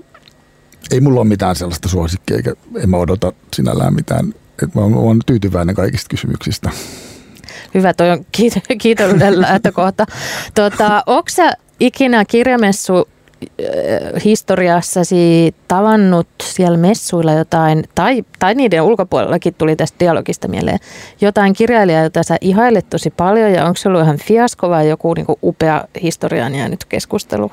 ei 0.90 1.01
mulla 1.01 1.21
ole 1.21 1.29
mitään 1.29 1.57
sellaista 1.57 1.88
suosikkia, 1.88 2.37
eikä 2.37 2.55
en 2.77 2.90
mä 2.90 2.97
odota 2.97 3.33
sinällään 3.55 3.94
mitään. 3.94 4.35
Et 4.62 4.75
mä, 4.75 4.81
oon, 4.81 5.21
tyytyväinen 5.27 5.75
kaikista 5.75 6.07
kysymyksistä. 6.11 6.71
Hyvä, 7.75 7.94
toi 7.94 8.11
on 8.11 8.18
kiit- 8.18 8.77
kiitollinen 8.79 9.40
lähtökohta. 9.49 10.07
Tota, 10.55 11.03
onko 11.07 11.29
sä 11.31 11.53
ikinä 11.81 12.25
kirjamessu 12.25 13.09
äh, 13.42 14.25
historiassasi 14.25 15.55
tavannut 15.68 16.29
siellä 16.42 16.79
messuilla 16.79 17.33
jotain, 17.33 17.85
tai, 17.94 18.25
tai 18.38 18.55
niiden 18.55 18.83
ulkopuolellakin 18.83 19.55
tuli 19.55 19.77
tästä 19.77 19.97
dialogista 20.01 20.49
mieleen, 20.49 20.79
jotain 21.21 21.53
kirjailijaa, 21.53 22.03
jota 22.03 22.23
sä 22.23 22.37
ihailet 22.40 22.90
tosi 22.90 23.11
paljon, 23.11 23.53
ja 23.53 23.64
onko 23.64 23.77
se 23.77 23.88
ollut 23.88 24.03
ihan 24.03 24.18
fiasko 24.18 24.71
vai 24.71 24.88
joku 24.88 25.14
niinku 25.14 25.38
upea 25.42 25.85
historiaan 26.03 26.55
jäänyt 26.55 26.85
keskustelu? 26.85 27.51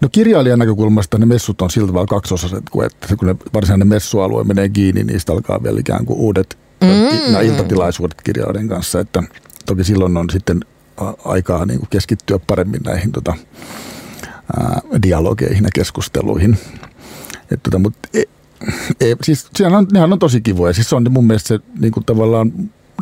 No 0.00 0.08
kirjailijan 0.12 0.58
näkökulmasta 0.58 1.18
ne 1.18 1.26
messut 1.26 1.62
on 1.62 1.70
sillä 1.70 1.86
tavalla 1.86 2.06
kaksosaiset, 2.06 2.70
kun, 2.70 2.84
että 2.84 3.16
kun 3.16 3.28
ne 3.28 3.36
varsinainen 3.54 3.88
messualue 3.88 4.44
menee 4.44 4.68
kiinni, 4.68 5.00
niin 5.00 5.06
niistä 5.06 5.32
alkaa 5.32 5.62
vielä 5.62 5.80
ikään 5.80 6.06
kuin 6.06 6.18
uudet 6.18 6.58
mm. 6.80 7.32
nämä 7.32 7.40
iltatilaisuudet 7.40 8.22
kirjailijan 8.22 8.68
kanssa. 8.68 9.00
Että 9.00 9.22
toki 9.66 9.84
silloin 9.84 10.16
on 10.16 10.30
sitten 10.30 10.60
aikaa 11.24 11.66
niin 11.66 11.78
kuin 11.78 11.88
keskittyä 11.90 12.38
paremmin 12.46 12.80
näihin 12.84 13.12
tota, 13.12 13.34
ää, 14.56 14.80
dialogeihin 15.02 15.64
ja 15.64 15.70
keskusteluihin. 15.74 16.58
Et, 17.50 17.62
tota, 17.62 17.78
mutta 17.78 18.08
e, 18.14 18.22
e, 19.00 19.16
siis 19.22 19.48
sehän 19.56 19.74
on, 19.74 19.86
nehän 19.92 20.12
on 20.12 20.18
tosi 20.18 20.40
kivoja. 20.40 20.72
Siis 20.72 20.88
se 20.88 20.96
on 20.96 21.06
mun 21.10 21.26
mielestä 21.26 21.48
se 21.48 21.60
niin 21.80 21.92
kuin 21.92 22.04
tavallaan 22.04 22.52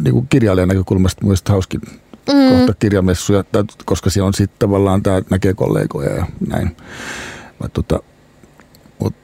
niin 0.04 0.14
kuin 0.14 0.26
kirjailijan 0.28 0.68
näkökulmasta 0.68 1.22
mun 1.22 1.28
mielestä 1.28 1.52
hauskin 1.52 1.80
mm. 2.32 2.56
kohta 2.56 2.74
kirjamessuja, 2.78 3.44
koska 3.84 4.10
siellä 4.10 4.26
on 4.26 4.34
sitten 4.34 4.58
tavallaan 4.58 5.02
tämä 5.02 5.22
näkee 5.30 5.54
kollegoja 5.54 6.14
ja 6.14 6.26
näin. 6.48 6.76
Mutta 7.58 7.82
tota, 7.82 8.02
mut, 9.02 9.14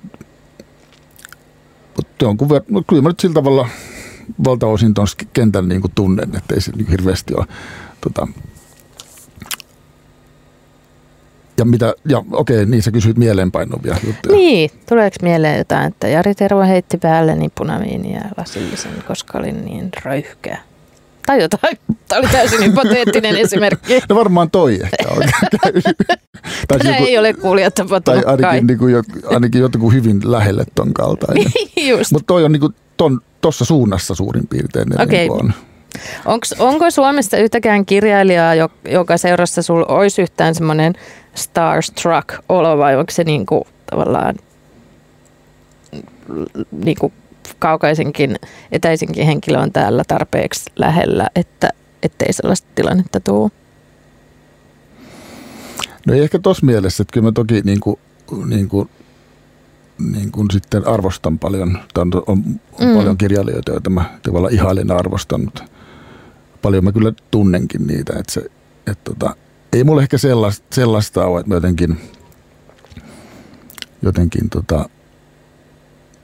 mut 1.97 2.07
jonkun 2.23 2.51
ver- 2.51 2.65
mut 2.71 2.85
kyllä 2.89 3.03
mä 3.03 3.09
nyt 3.09 3.21
sillä 3.21 3.35
tavalla 3.35 3.69
valtaosin 4.45 4.95
tuon 4.95 5.07
kentän 5.33 5.69
niin 5.69 5.81
kuin 5.81 5.93
tunnen, 5.95 6.37
että 6.37 6.55
ei 6.55 6.61
se 6.61 6.73
niin 6.77 6.91
hirveästi 6.91 7.35
ole 7.35 7.47
tota, 8.01 8.29
ja 11.59 11.65
mitä, 11.65 11.95
ja 12.09 12.23
okei, 12.33 12.67
niin 12.67 12.83
sä 12.83 12.91
kysyit 12.91 13.17
mieleenpainuvia 13.17 13.97
juttuja. 14.07 14.37
Niin, 14.37 14.71
tuleeko 14.89 15.17
mieleen 15.23 15.59
jotain, 15.59 15.87
että 15.87 16.09
Jari 16.09 16.35
Tervo 16.35 16.61
heitti 16.61 16.99
päälleni 16.99 17.49
punaviiniä 17.55 18.19
ja 18.19 18.31
lasillisen, 18.37 18.93
koska 19.07 19.39
olin 19.39 19.65
niin 19.65 19.91
röyhkeä? 20.05 20.59
Tai 21.27 21.43
jotain. 21.43 21.79
Tämä 22.09 22.19
oli 22.19 22.29
täysin 22.29 22.65
hypoteettinen 22.65 23.37
esimerkki. 23.37 24.01
No 24.09 24.17
varmaan 24.17 24.51
toi 24.51 24.75
ehkä 24.83 25.05
on. 25.11 25.17
tai, 26.69 26.79
Tämä 26.79 26.97
ei 26.97 27.19
ole 27.19 27.33
kuulijat 27.33 27.75
tai 27.75 27.87
tapahtunut 27.87 28.25
kai. 28.25 28.33
ainakin, 28.33 28.67
niin 28.67 28.79
kuin, 28.79 28.93
jo- 28.93 29.03
ainakin 29.27 29.61
jotenkin 29.61 29.93
hyvin 29.93 30.21
lähelle 30.25 30.65
ton 30.75 30.95
kaltainen. 30.95 31.45
Just. 31.89 32.13
Mutta 32.13 32.27
toi 32.27 32.45
on 32.45 32.53
niin 32.53 32.61
kuin 32.61 32.75
ton, 32.97 33.21
tossa 33.41 33.65
suunnassa 33.65 34.15
suurin 34.15 34.47
piirtein. 34.47 35.03
Okei. 35.03 35.19
niin 35.29 35.33
on. 35.33 35.53
Onks, 36.27 36.53
onko 36.59 36.91
Suomessa 36.91 37.37
yhtäkään 37.37 37.87
kirjailijaa, 37.87 38.55
jo- 38.55 38.71
joka 38.89 39.17
seurassa 39.17 39.63
sulla 39.63 39.87
olisi 39.87 40.23
yhtään 40.23 40.55
semmoinen 40.55 40.93
starstruck 41.35 42.29
olo 42.49 42.79
vai 42.79 42.97
onko 42.97 43.11
se 43.13 43.25
niinku 43.25 43.67
tavallaan 43.91 44.35
niinku 46.85 47.13
kaukaisinkin, 47.59 48.37
etäisinkin 48.73 49.27
henkilö 49.27 49.59
on 49.59 49.73
täällä 49.73 50.03
tarpeeksi 50.09 50.71
lähellä, 50.77 51.27
että 51.37 51.71
ettei 52.03 52.33
sellaista 52.33 52.69
tilannetta 52.75 53.21
tule? 53.21 53.51
No 56.07 56.15
ei 56.15 56.21
ehkä 56.21 56.39
tuossa 56.39 56.67
mielessä, 56.67 57.03
että 57.03 57.13
kyllä 57.13 57.29
mä 57.29 57.33
toki 57.33 57.61
niin 57.65 57.81
kuin, 57.81 57.97
niin 58.47 58.69
kuin, 58.69 58.91
niin 60.13 60.33
kuin 60.33 60.51
sitten 60.53 60.89
arvostan 60.89 61.39
paljon, 61.39 61.79
on, 61.99 62.11
on, 62.27 62.45
Mm. 62.81 62.97
paljon 62.97 63.19
kirjailijoita, 63.19 63.73
joita 63.73 63.91
mä 63.91 64.19
tavallaan 64.23 64.55
ihailen 64.55 64.89
ja 64.89 64.97
arvostan, 64.97 65.45
mutta 65.45 65.65
paljon 66.63 66.85
mä 66.85 66.93
kyllä 66.93 67.13
tunnenkin 67.31 67.87
niitä, 67.87 68.13
että 68.19 68.33
se, 68.33 68.41
että 68.87 69.05
tota, 69.05 69.37
ei 69.73 69.85
mulla 69.85 70.03
ehkä 70.03 70.19
sellaista, 70.19 70.67
sellaista 70.73 71.27
ole, 71.27 71.41
että 71.41 71.49
mä 71.49 71.55
jotenkin, 71.55 72.01
jotenkin, 74.03 74.51
tota, 74.51 74.89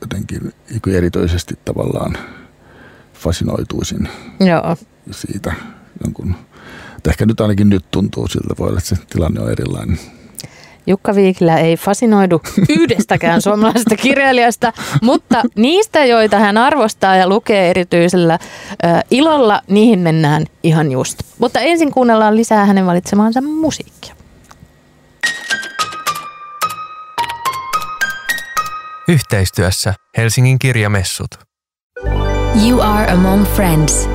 jotenkin 0.01 0.53
niin 0.71 0.97
erityisesti 0.97 1.55
tavallaan 1.65 2.17
fasinoituisin 3.15 4.09
Joo. 4.41 4.77
siitä 5.11 5.53
jonkun. 6.05 6.35
Ehkä 7.09 7.27
nyt 7.27 7.41
ainakin 7.41 7.69
nyt 7.69 7.85
tuntuu 7.91 8.29
siltä, 8.29 8.55
voi 8.59 8.69
olla, 8.69 8.79
että 8.79 8.97
se 8.97 9.03
tilanne 9.11 9.41
on 9.41 9.53
erilainen. 9.53 9.99
Jukka 10.87 11.15
Viikilä 11.15 11.59
ei 11.59 11.77
fasinoidu 11.77 12.43
yhdestäkään 12.79 13.43
suomalaisesta 13.43 13.97
kirjailijasta, 13.97 14.73
mutta 15.03 15.43
niistä, 15.55 16.05
joita 16.05 16.39
hän 16.39 16.59
arvostaa 16.59 17.17
ja 17.17 17.29
lukee 17.29 17.71
erityisellä 17.71 18.39
ilolla, 19.11 19.63
niihin 19.69 19.99
mennään 19.99 20.47
ihan 20.63 20.93
just. 20.93 21.19
Mutta 21.39 21.61
ensin 21.61 21.93
kuunnellaan 21.93 22.37
lisää 22.37 22.67
hänen 22.67 22.87
valitsemaansa 22.87 23.41
musiikkia. 23.41 24.15
Yhteistyössä 29.11 29.95
Helsingin 30.17 30.59
kirjamessut. 30.59 31.31
You 32.67 32.81
are 32.81 33.13
among 33.13 33.45
friends. 33.45 34.09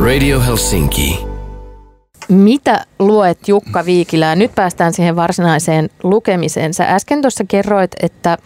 Radio 0.00 0.40
Helsinki. 0.40 1.26
Mitä 2.28 2.86
luet 2.98 3.48
Jukka 3.48 3.84
Viikilää? 3.84 4.36
Nyt 4.36 4.54
päästään 4.54 4.92
siihen 4.92 5.16
varsinaiseen 5.16 5.88
lukemiseen. 6.02 6.74
Sä 6.74 6.84
äsken 6.84 7.22
tuossa 7.22 7.44
kerroit, 7.48 7.90
että 8.02 8.38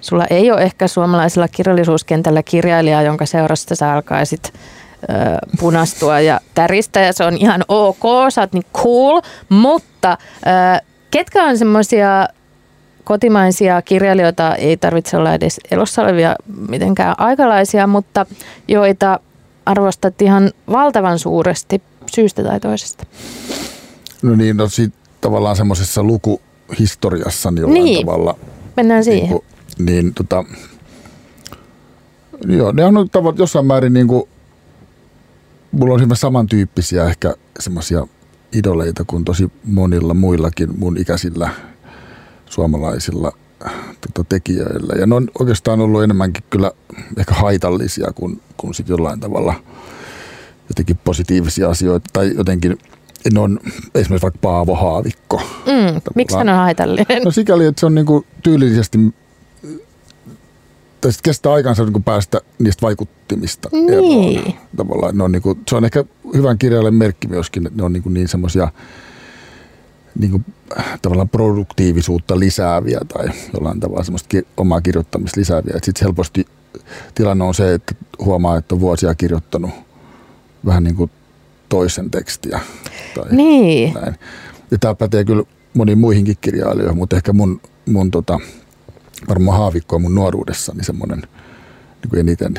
sulla 0.00 0.24
ei 0.30 0.50
ole 0.50 0.62
ehkä 0.62 0.88
suomalaisella 0.88 1.48
kirjallisuuskentällä 1.48 2.42
kirjailijaa, 2.42 3.02
jonka 3.02 3.26
seurasta 3.26 3.76
sä 3.76 3.92
alkaisit 3.92 4.52
punastua 5.60 6.20
ja 6.20 6.40
täristä 6.54 7.00
ja 7.00 7.12
se 7.12 7.24
on 7.24 7.36
ihan 7.36 7.64
ok, 7.68 8.02
sä 8.28 8.40
oot 8.40 8.52
niin 8.52 8.66
cool, 8.74 9.20
mutta 9.48 10.18
ketkä 11.10 11.44
on 11.44 11.58
semmoisia 11.58 12.28
kotimaisia 13.04 13.82
kirjailijoita, 13.82 14.54
ei 14.56 14.76
tarvitse 14.76 15.16
olla 15.16 15.34
edes 15.34 15.60
elossa 15.70 16.02
olevia 16.02 16.36
mitenkään 16.68 17.14
aikalaisia, 17.18 17.86
mutta 17.86 18.26
joita 18.68 19.20
arvostat 19.66 20.22
ihan 20.22 20.50
valtavan 20.70 21.18
suuresti 21.18 21.82
syystä 22.14 22.42
tai 22.44 22.60
toisesta. 22.60 23.06
No 24.22 24.36
niin, 24.36 24.56
no 24.56 24.68
sit 24.68 24.94
tavallaan 25.20 25.56
semmoisessa 25.56 26.02
lukuhistoriassa 26.02 27.50
niin 27.50 27.60
jollain 27.60 27.84
Niin. 27.84 28.06
tavalla. 28.06 28.36
Mennään 28.76 29.04
siihen. 29.04 29.20
Niin, 29.20 29.30
kuin, 29.30 29.44
niin 29.86 30.14
tota, 30.14 30.44
joo, 32.46 32.72
ne 32.72 32.84
on 32.84 33.10
tavat 33.12 33.38
jossain 33.38 33.66
määrin 33.66 33.92
niin 33.92 34.08
kuin, 34.08 34.28
mulla 35.72 35.94
on 35.94 36.00
semmoisia 36.00 36.20
samantyyppisiä 36.20 37.04
ehkä 37.04 37.34
semmoisia 37.58 38.06
idoleita 38.52 39.04
kuin 39.06 39.24
tosi 39.24 39.52
monilla 39.64 40.14
muillakin 40.14 40.78
mun 40.78 40.96
ikäisillä 40.98 41.50
suomalaisilla 42.52 43.32
tota, 44.00 44.28
tekijöillä. 44.28 44.94
Ja 45.00 45.06
ne 45.06 45.14
on 45.14 45.28
oikeastaan 45.38 45.80
ollut 45.80 46.02
enemmänkin 46.02 46.44
kyllä 46.50 46.70
ehkä 47.18 47.34
haitallisia 47.34 48.12
kuin, 48.14 48.40
kuin 48.56 48.74
sit 48.74 48.88
jollain 48.88 49.20
tavalla 49.20 49.54
jotenkin 50.68 50.98
positiivisia 51.04 51.68
asioita. 51.68 52.10
Tai 52.12 52.32
jotenkin, 52.36 52.78
ne 53.32 53.40
on 53.40 53.58
esimerkiksi 53.94 54.22
vaikka 54.22 54.38
Paavo 54.42 54.74
Haavikko. 54.74 55.42
Mm, 55.66 56.00
miksi 56.14 56.36
hän 56.36 56.48
on 56.48 56.56
haitallinen? 56.56 57.22
No 57.24 57.30
sikäli, 57.30 57.66
että 57.66 57.80
se 57.80 57.86
on 57.86 57.94
niinku 57.94 58.24
tyylillisesti, 58.42 58.98
tai 61.00 61.12
sit 61.12 61.22
kestää 61.22 61.52
aikansa 61.52 61.84
niinku 61.84 62.00
päästä 62.00 62.40
niistä 62.58 62.82
vaikuttimista 62.82 63.68
Niin. 63.72 64.38
eroon. 64.38 64.54
Tavallaan, 64.76 65.18
ne 65.18 65.24
on 65.24 65.32
niinku, 65.32 65.58
se 65.68 65.76
on 65.76 65.84
ehkä 65.84 66.04
hyvän 66.34 66.58
kirjailijan 66.58 66.94
merkki 66.94 67.28
myöskin, 67.28 67.66
että 67.66 67.76
ne 67.76 67.84
on 67.84 67.92
niinku 67.92 68.08
niin 68.08 68.28
semmoisia 68.28 68.68
niinku, 70.18 70.40
tavallaan 71.02 71.28
produktiivisuutta 71.28 72.38
lisääviä 72.38 73.00
tai 73.14 73.28
jollain 73.54 73.80
tavalla 73.80 74.04
semmoista 74.04 74.28
ki- 74.28 74.46
omaa 74.56 74.80
kirjoittamista 74.80 75.40
lisääviä. 75.40 75.74
Sitten 75.82 76.06
helposti 76.06 76.46
tilanne 77.14 77.44
on 77.44 77.54
se, 77.54 77.74
että 77.74 77.94
huomaa, 78.24 78.56
että 78.56 78.74
on 78.74 78.80
vuosia 78.80 79.14
kirjoittanut 79.14 79.70
vähän 80.66 80.84
niin 80.84 80.96
kuin 80.96 81.10
toisen 81.68 82.10
tekstiä. 82.10 82.60
Tai 83.14 83.24
Niin. 83.30 83.94
näin. 83.94 84.14
Ja 84.70 84.78
tämä 84.78 84.94
pätee 84.94 85.24
kyllä 85.24 85.42
moniin 85.74 85.98
muihinkin 85.98 86.36
kirjailijoihin, 86.40 86.98
mutta 86.98 87.16
ehkä 87.16 87.32
mun, 87.32 87.60
mun 87.86 88.10
tota, 88.10 88.38
varmaan 89.28 89.58
haavikko 89.58 89.96
on 89.96 90.02
mun 90.02 90.14
nuoruudessani 90.14 90.84
semmoinen 90.84 91.18
niin 92.02 92.10
kuin 92.10 92.20
eniten 92.20 92.54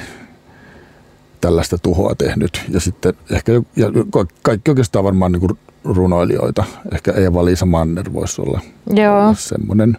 tällaista 1.43 1.77
tuhoa 1.77 2.15
tehnyt. 2.15 2.61
Ja 2.69 2.79
sitten 2.79 3.13
ehkä 3.31 3.51
ja 3.75 3.91
ka- 4.09 4.25
kaikki 4.41 4.71
oikeastaan 4.71 5.05
varmaan 5.05 5.31
niin 5.31 5.39
kuin 5.39 5.59
runoilijoita. 5.83 6.63
Ehkä 6.93 7.11
Eeva-Liisa 7.11 7.65
Manner 7.65 8.13
voisi 8.13 8.41
olla, 8.41 8.59
Joo. 8.93 9.23
olla 9.23 9.33
semmoinen. 9.33 9.97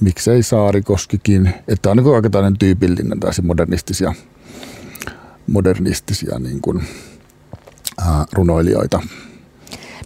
Miksei 0.00 0.42
Saarikoskikin. 0.42 1.54
Että 1.68 1.90
on 1.90 1.96
niin 1.96 2.14
aika 2.14 2.30
tällainen 2.30 2.58
tyypillinen 2.58 3.20
tällaisia 3.20 3.44
modernistisia, 3.44 4.12
modernistisia 5.46 6.38
niin 6.38 6.60
kuin, 6.60 6.82
ää, 7.98 8.24
runoilijoita. 8.32 9.02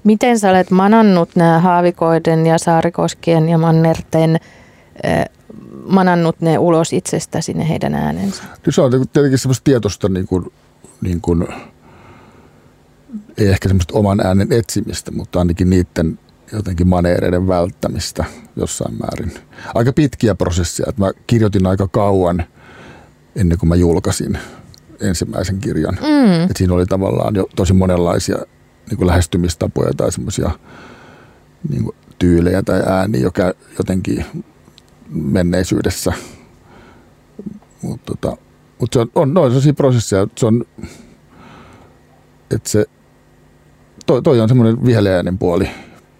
Miten 0.04 0.38
sä 0.38 0.50
olet 0.50 0.70
manannut 0.70 1.30
nämä 1.36 1.60
Haavikoiden 1.60 2.46
ja 2.46 2.58
Saarikoskien 2.58 3.48
ja 3.48 3.58
Mannerten, 3.58 4.36
äh, 5.06 5.24
manannut 5.88 6.40
ne 6.40 6.58
ulos 6.58 6.92
itsestäsi 6.92 7.54
ne 7.54 7.68
heidän 7.68 7.94
äänensä? 7.94 8.42
Niin 8.66 8.74
se 8.74 8.80
on 8.80 8.90
niinku 8.90 9.06
tietenkin 9.12 9.38
semmoista 9.38 9.64
tietoista, 9.64 10.08
niin 10.08 10.26
kuin, 10.26 10.52
niin 11.00 11.20
kuin, 11.20 11.48
ei 13.38 13.48
ehkä 13.48 13.68
semmoista 13.68 13.98
oman 13.98 14.20
äänen 14.26 14.52
etsimistä, 14.52 15.10
mutta 15.10 15.38
ainakin 15.38 15.70
niiden 15.70 16.18
jotenkin 16.52 16.88
maneereiden 16.88 17.48
välttämistä 17.48 18.24
jossain 18.56 18.94
määrin. 18.94 19.32
Aika 19.74 19.92
pitkiä 19.92 20.34
prosesseja. 20.34 20.86
Että 20.88 21.02
mä 21.02 21.10
kirjoitin 21.26 21.66
aika 21.66 21.88
kauan 21.88 22.44
ennen 23.36 23.58
kuin 23.58 23.68
mä 23.68 23.74
julkaisin 23.74 24.38
ensimmäisen 25.00 25.58
kirjan. 25.58 25.98
Mm. 26.00 26.50
Et 26.50 26.56
siinä 26.56 26.74
oli 26.74 26.86
tavallaan 26.86 27.34
jo 27.34 27.48
tosi 27.56 27.72
monenlaisia 27.72 28.36
niin 28.90 28.98
kuin 28.98 29.06
lähestymistapoja 29.06 29.92
tai 29.96 30.12
semmoisia 30.12 30.50
niin 31.68 31.90
tyylejä 32.18 32.62
tai 32.62 32.82
ääniä, 32.86 33.20
joka 33.20 33.52
jotenkin 33.78 34.24
menneisyydessä. 35.08 36.12
Mutta 37.82 38.14
tota, 38.16 38.36
mut 38.78 38.92
se 38.92 39.00
on, 39.00 39.10
on 39.14 39.34
noin 39.34 39.50
sellaisia 39.50 39.74
prosesseja, 39.74 40.26
se 40.36 40.46
on, 40.46 40.64
että 42.50 42.68
se, 42.68 42.86
toi, 44.06 44.22
toi 44.22 44.40
on 44.40 44.48
semmoinen 44.48 44.84
viheliäinen 44.86 45.38
puoli, 45.38 45.70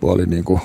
puoli 0.01 0.27
niin 0.27 0.45
kuin 0.45 0.61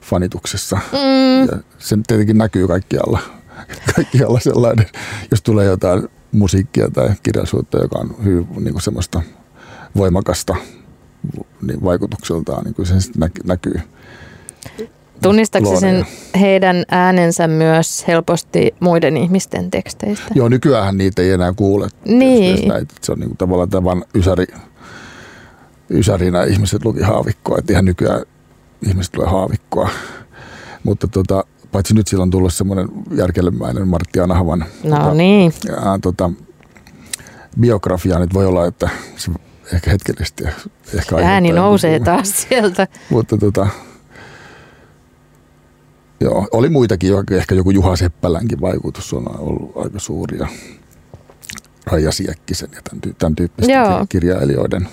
fanituksessa. 0.00 0.76
Mm. 0.92 1.40
Ja 1.40 1.62
se 1.78 1.96
tietenkin 2.06 2.38
näkyy 2.38 2.66
kaikkialla, 2.66 3.18
kaikkialla 3.96 4.40
sellainen, 4.40 4.86
jos 5.30 5.42
tulee 5.42 5.66
jotain 5.66 6.08
musiikkia 6.32 6.90
tai 6.90 7.08
kirjallisuutta, 7.22 7.78
joka 7.78 7.98
on 7.98 8.16
hyvin 8.24 8.46
niin 8.56 8.72
kuin 8.72 8.82
semmoista 8.82 9.22
voimakasta 9.96 10.56
niin 11.62 11.84
vaikutukseltaan, 11.84 12.64
niin 12.64 12.74
kuin 12.74 12.86
se 12.86 12.94
näkyy. 13.44 13.80
Tunnistatko 15.22 15.80
sen 15.80 16.06
heidän 16.40 16.84
äänensä 16.90 17.48
myös 17.48 18.04
helposti 18.08 18.74
muiden 18.80 19.16
ihmisten 19.16 19.70
teksteistä? 19.70 20.24
Joo, 20.34 20.48
nykyään 20.48 20.96
niitä 20.96 21.22
ei 21.22 21.30
enää 21.30 21.52
kuule. 21.52 21.88
Niin. 22.04 22.68
Näitä, 22.68 22.94
se 23.00 23.12
on 23.12 23.18
niin 23.20 23.36
tavallaan 23.36 23.70
tämän 23.70 24.02
ysäri, 24.14 24.46
ysärinä 25.90 26.44
ihmiset 26.44 26.84
luki 26.84 27.00
haavikkoa, 27.00 27.58
että 27.58 27.72
ihan 27.72 27.84
nykyään 27.84 28.22
ihmiset 28.88 29.12
tulee 29.12 29.28
haavikkoa. 29.28 29.88
Mutta 30.84 31.08
tota, 31.08 31.44
paitsi 31.72 31.94
nyt 31.94 32.08
sillä 32.08 32.22
on 32.22 32.30
tullut 32.30 32.54
semmoinen 32.54 32.88
järkelemäinen 33.14 33.88
Martti 33.88 34.20
Anahavan 34.20 34.64
No 34.84 35.14
niin. 35.14 35.52
ja, 35.68 35.98
tota, 36.02 36.30
biografia, 37.60 38.18
nyt 38.18 38.34
voi 38.34 38.46
olla, 38.46 38.66
että 38.66 38.88
se 39.16 39.32
ehkä 39.72 39.90
hetkellisesti 39.90 40.44
ehkä 40.94 41.16
Ääni 41.16 41.52
nousee 41.52 42.00
taas 42.00 42.46
sieltä. 42.48 42.86
Mutta 43.10 43.38
tota, 43.38 43.66
joo, 46.20 46.48
oli 46.52 46.68
muitakin, 46.68 47.12
ehkä 47.30 47.54
joku 47.54 47.70
Juha 47.70 47.96
Seppälänkin 47.96 48.60
vaikutus 48.60 49.12
on 49.12 49.40
ollut 49.40 49.72
aika 49.76 49.98
suuri 49.98 50.38
ja 50.38 50.48
Raija 51.86 52.12
Siekkisen 52.12 52.68
ja 52.74 52.80
tämän, 52.82 53.14
tämän 53.18 53.36
tyyppisten 53.36 53.74
Joo. 53.74 54.00
kir- 54.00 54.06
kirjailijoiden. 54.08 54.88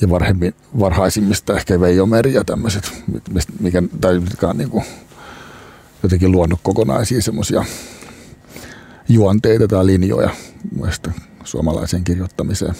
Ja 0.00 0.10
varhemmin, 0.10 0.54
varhaisimmista 0.80 1.56
ehkä 1.56 1.80
Veijo 1.80 2.06
Meri 2.06 2.34
ja 2.34 2.44
tämmöiset, 2.44 2.92
mikä, 3.60 3.82
tai 4.00 4.20
mitkä 4.20 4.48
on 4.48 4.58
niin 4.58 4.70
kuin 4.70 4.84
jotenkin 6.02 6.32
luonut 6.32 6.60
kokonaisia 6.62 7.22
semmoisia 7.22 7.64
juonteita 9.08 9.68
tai 9.68 9.86
linjoja 9.86 10.30
muista 10.76 11.12
suomalaiseen 11.44 12.04
kirjoittamiseen. 12.04 12.74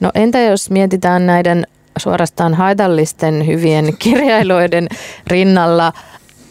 No 0.00 0.10
entä 0.14 0.40
jos 0.40 0.70
mietitään 0.70 1.26
näiden 1.26 1.66
suorastaan 2.00 2.54
haitallisten 2.54 3.46
hyvien 3.46 3.94
kirjailijoiden 3.98 4.88
rinnalla 5.26 5.92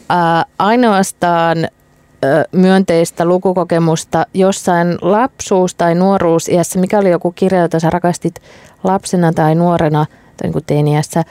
ää, 0.10 0.46
ainoastaan 0.60 1.58
ää, 1.58 2.44
myönteistä 2.52 3.26
lukukokemusta 3.26 4.26
jossain 4.34 4.98
lapsuus- 5.02 5.76
tai 5.76 5.96
nuoruusiässä? 5.96 6.80
Mikä 6.80 7.00
oli 7.00 7.10
joku 7.10 7.32
kirja, 7.32 7.62
jota 7.62 7.80
sä 7.80 7.90
rakastit 7.90 8.36
lapsena 8.84 9.34
tai 9.34 9.56
nuorena 9.56 10.06
tai 10.38 10.50
niin 10.50 10.64
teiniässä? 10.68 11.24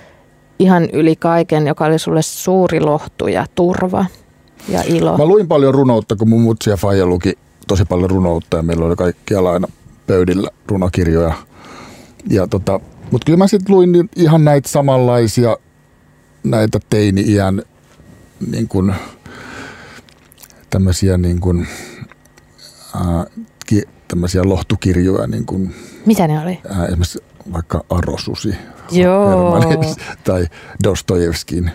ihan 0.58 0.88
yli 0.92 1.16
kaiken, 1.16 1.66
joka 1.66 1.84
oli 1.84 1.98
sulle 1.98 2.22
suuri 2.22 2.80
lohtu 2.80 3.26
ja 3.26 3.46
turva 3.54 4.06
ja 4.68 4.82
ilo. 4.86 5.18
Mä 5.18 5.24
luin 5.26 5.48
paljon 5.48 5.74
runoutta, 5.74 6.16
kun 6.16 6.28
mun 6.28 6.40
mutsi 6.40 6.70
ja 6.70 6.76
faija 6.76 7.06
luki 7.06 7.38
tosi 7.68 7.84
paljon 7.84 8.10
runoutta 8.10 8.56
ja 8.56 8.62
meillä 8.62 8.86
oli 8.86 8.96
kaikkialla 8.96 9.52
aina 9.52 9.68
pöydillä 10.06 10.50
runokirjoja. 10.66 11.34
Ja 12.30 12.46
tota, 12.46 12.80
mutta 13.10 13.24
kyllä 13.24 13.36
mä 13.36 13.46
sitten 13.46 13.74
luin 13.74 13.92
niin 13.92 14.10
ihan 14.16 14.44
näitä 14.44 14.68
samanlaisia 14.68 15.56
näitä 16.44 16.78
teini-iän 16.90 17.62
niin 18.50 18.68
kuin, 18.68 18.94
tämmöisiä 20.70 21.18
niin 21.18 21.40
kuin, 21.40 21.66
ää, 22.94 23.26
ki, 23.66 23.82
tämmöisiä 24.08 24.42
lohtukirjoja, 24.44 25.26
niin 25.26 25.46
kuin, 25.46 25.74
Mitä 26.06 26.28
ne 26.28 26.40
oli? 26.40 26.60
ää, 26.68 26.86
esimerkiksi 26.86 27.18
vaikka 27.52 27.84
Arosusi 27.90 28.54
Joo. 28.90 29.60
Hermanis 29.60 29.96
tai 30.24 30.46
Dostojevskin 30.84 31.70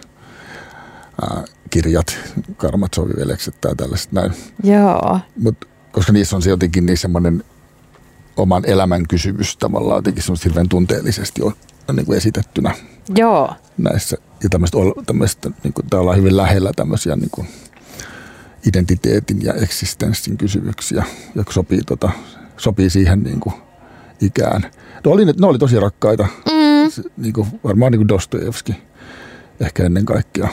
ää, 1.22 1.44
kirjat, 1.70 2.18
Karmatsovin-veljekset 2.58 3.62
tai 3.62 3.76
tällaiset 3.76 4.12
näin. 4.12 4.32
Joo. 4.64 5.20
Mut, 5.40 5.66
koska 5.92 6.14
niissä 6.14 6.36
on 6.36 6.42
se 6.42 6.50
jotenkin 6.50 6.86
niin 6.86 6.98
semmoinen 6.98 7.44
oman 8.38 8.64
elämän 8.66 9.08
kysymys 9.08 9.58
tavallaan 9.58 9.98
jotenkin 9.98 10.24
semmoista 10.24 10.50
hirveän 10.50 10.70
tunteellisesti 10.70 11.42
on, 11.42 11.54
on 11.88 11.96
niin 11.96 12.06
kuin 12.06 12.18
esitettynä 12.18 12.76
Joo. 13.16 13.54
näissä. 13.78 14.18
Ja 14.44 14.50
tämmöistä, 14.50 14.78
tämmöistä 15.06 15.52
niin 15.64 15.74
kuin, 15.74 15.88
ollaan 15.94 16.18
hyvin 16.18 16.38
lähellä 16.38 16.72
tämmöisiä 16.76 17.16
niin 17.16 17.30
kuin 17.32 17.48
identiteetin 18.68 19.42
ja 19.44 19.54
eksistenssin 19.54 20.38
kysymyksiä, 20.38 21.04
jotka 21.36 21.54
sopii, 21.54 21.82
tota, 21.82 22.10
sopii 22.58 22.90
siihen 22.90 23.24
niin 23.24 23.40
kuin 23.40 23.56
ikään. 24.22 24.62
Ne 25.06 25.12
oli, 25.12 25.26
ne 25.26 25.48
oli 25.48 25.60
tosi 25.60 25.80
rakkaita, 25.80 26.28
mm. 26.46 27.04
niin 27.18 27.34
kuin, 27.34 27.48
varmaan 27.64 27.92
niin 27.92 28.00
kuin 28.00 28.08
Dostojevski 28.08 28.76
ehkä 29.60 29.84
ennen 29.84 30.06
kaikkea. 30.06 30.50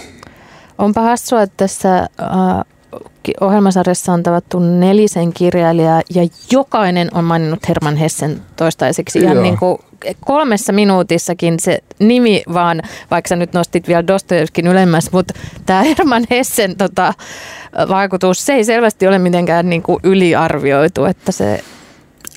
Onpa 0.79 1.01
hassua, 1.01 1.43
että 1.43 1.57
tässä 1.57 1.99
äh, 1.99 2.09
ohjelmasarjassa 3.40 4.12
on 4.12 4.22
tavattu 4.22 4.59
nelisen 4.59 5.33
kirjailijaa 5.33 6.03
ja 6.14 6.29
jokainen 6.53 7.09
on 7.14 7.24
maininnut 7.24 7.68
Herman 7.68 7.96
Hessen 7.96 8.42
toistaiseksi. 8.57 9.18
Ihan 9.18 9.35
Joo. 9.37 9.42
niin 9.42 9.59
kuin 9.59 9.79
kolmessa 10.20 10.72
minuutissakin 10.72 11.61
se 11.61 11.79
nimi 11.98 12.42
vaan, 12.53 12.83
vaikka 13.11 13.29
sä 13.29 13.37
nyt 13.37 13.53
nostit 13.53 13.88
vielä 13.88 14.07
Dostojevskin 14.07 14.66
ylemmäs, 14.66 15.12
mutta 15.12 15.35
tämä 15.66 15.83
Herman 15.83 16.24
Hessen 16.31 16.76
tota, 16.76 17.14
vaikutus, 17.88 18.46
se 18.46 18.53
ei 18.53 18.64
selvästi 18.64 19.07
ole 19.07 19.18
mitenkään 19.18 19.68
niin 19.70 19.83
kuin 19.83 20.00
yliarvioitu, 20.03 21.05
että 21.05 21.33
se 21.33 21.64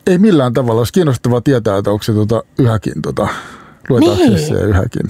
Ei 0.08 0.18
millään 0.18 0.54
tavalla. 0.54 0.80
Olisi 0.82 0.94
kiinnostavaa 0.94 1.42
tietää, 1.42 1.78
että 1.78 1.92
onko 1.92 2.04
se 2.04 2.14
tota, 2.14 2.44
yhäkin, 2.58 3.02
tota, 3.02 3.28
luetaanko 3.90 4.24
Niin. 4.24 4.40
se 4.48 4.54
yhäkin. 4.54 5.08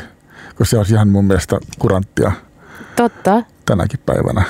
Koska 0.55 0.65
se 0.65 0.77
olisi 0.77 0.93
ihan 0.93 1.09
mun 1.09 1.25
mielestä 1.25 1.59
kuranttia 1.79 2.31
totta, 2.95 3.43
tänäkin 3.65 3.99
päivänä. 4.05 4.43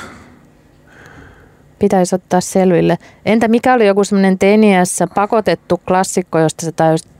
Pitäisi 1.84 2.15
ottaa 2.15 2.41
selville. 2.41 2.98
Entä 3.26 3.48
mikä 3.48 3.74
oli 3.74 3.88
joku 3.88 4.04
semmoinen 4.04 4.39
teiniässä 4.39 5.08
pakotettu 5.08 5.78
klassikko, 5.88 6.39
josta 6.39 6.65
sä 6.65 6.72
tajusit, 6.72 7.12